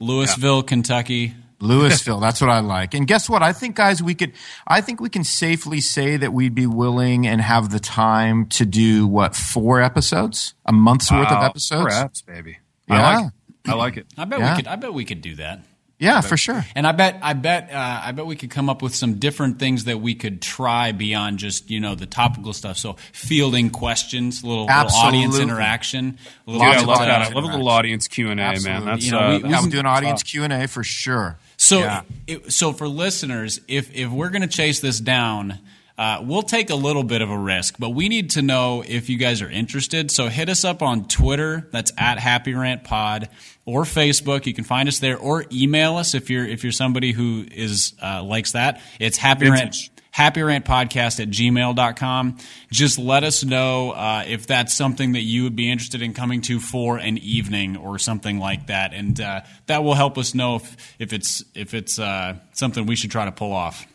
[0.00, 1.32] Louisville, Kentucky.
[1.58, 2.92] Louisville, that's what I like.
[2.94, 3.42] And guess what?
[3.42, 4.32] I think, guys, we could,
[4.66, 8.66] I think we can safely say that we'd be willing and have the time to
[8.66, 10.54] do what, four episodes?
[10.66, 11.84] A month's worth of episodes?
[11.86, 12.58] Perhaps, baby.
[12.88, 13.16] I Yeah.
[13.18, 13.32] like it.
[13.68, 14.06] I like it.
[14.18, 14.50] I bet Yeah.
[14.52, 14.68] we could.
[14.68, 15.64] I bet we could do that.
[15.98, 16.62] Yeah, for sure.
[16.74, 19.58] And I bet, I bet, uh, I bet we could come up with some different
[19.58, 22.76] things that we could try beyond just you know the topical stuff.
[22.76, 26.18] So fielding questions, little, little audience interaction.
[26.46, 27.32] A little Yeah, I love audience that.
[27.32, 28.84] I love a little audience Q and A, man.
[28.84, 30.68] That's You know, uh, we- Yeah, we we'll can- do an audience Q and A
[30.68, 31.38] for sure.
[31.56, 32.02] So, Yeah.
[32.26, 35.58] it, so for listeners, if if we're going to chase this down,
[35.98, 39.08] uh, we'll take a little bit of a risk, but we need to know if
[39.08, 40.10] you guys are interested.
[40.10, 41.66] So hit us up on Twitter.
[41.72, 43.30] That's at Happy Rant Pod
[43.64, 44.44] or Facebook.
[44.44, 47.94] You can find us there, or email us if you're if you're somebody who is
[48.02, 48.82] uh, likes that.
[49.00, 49.74] It's Happy Rant.
[50.16, 50.34] Vintage.
[50.64, 52.38] happyrantpodcast at gmail.com.
[52.70, 56.40] Just let us know uh, if that's something that you would be interested in coming
[56.42, 58.94] to for an evening or something like that.
[58.94, 62.96] And uh, that will help us know if, if it's, if it's uh, something we
[62.96, 63.86] should try to pull off.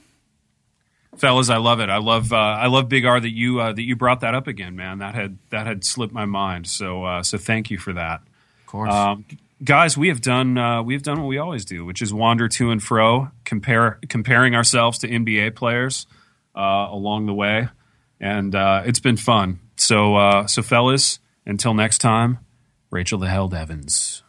[1.18, 1.90] fellas, I love it.
[1.90, 4.48] I love uh, I love Big R that you uh, that you brought that up
[4.48, 5.00] again, man.
[5.00, 6.68] That had that had slipped my mind.
[6.68, 8.22] So uh, so thank you for that.
[8.62, 8.94] Of course.
[8.94, 9.26] Um,
[9.64, 12.48] guys, we have done uh, we have done what we always do, which is wander
[12.48, 16.08] to and fro, compare comparing ourselves to NBA players
[16.56, 17.70] uh, along the way,
[18.20, 19.60] and uh, it's been fun.
[19.78, 22.40] So uh, so fellas, until next time,
[22.90, 24.24] Rachel the Held Evans.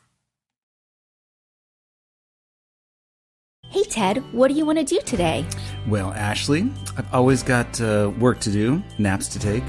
[3.68, 5.46] Hey Ted, what do you want to do today?
[5.88, 9.64] Well, Ashley, I've always got uh, work to do, naps to take.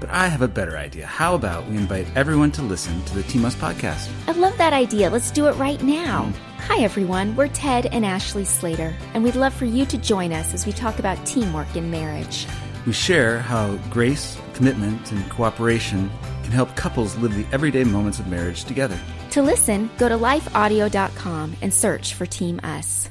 [0.00, 1.06] But I have a better idea.
[1.06, 4.08] How about we invite everyone to listen to the Team Us podcast?
[4.26, 5.10] I love that idea.
[5.10, 6.24] Let's do it right now.
[6.24, 6.34] Mm.
[6.68, 10.52] Hi everyone, we're Ted and Ashley Slater, and we'd love for you to join us
[10.52, 12.46] as we talk about teamwork in marriage.
[12.86, 16.10] We share how grace, commitment, and cooperation
[16.42, 18.98] can help couples live the everyday moments of marriage together.
[19.30, 23.08] To listen, go to lifeaudio.com and search for Team Us.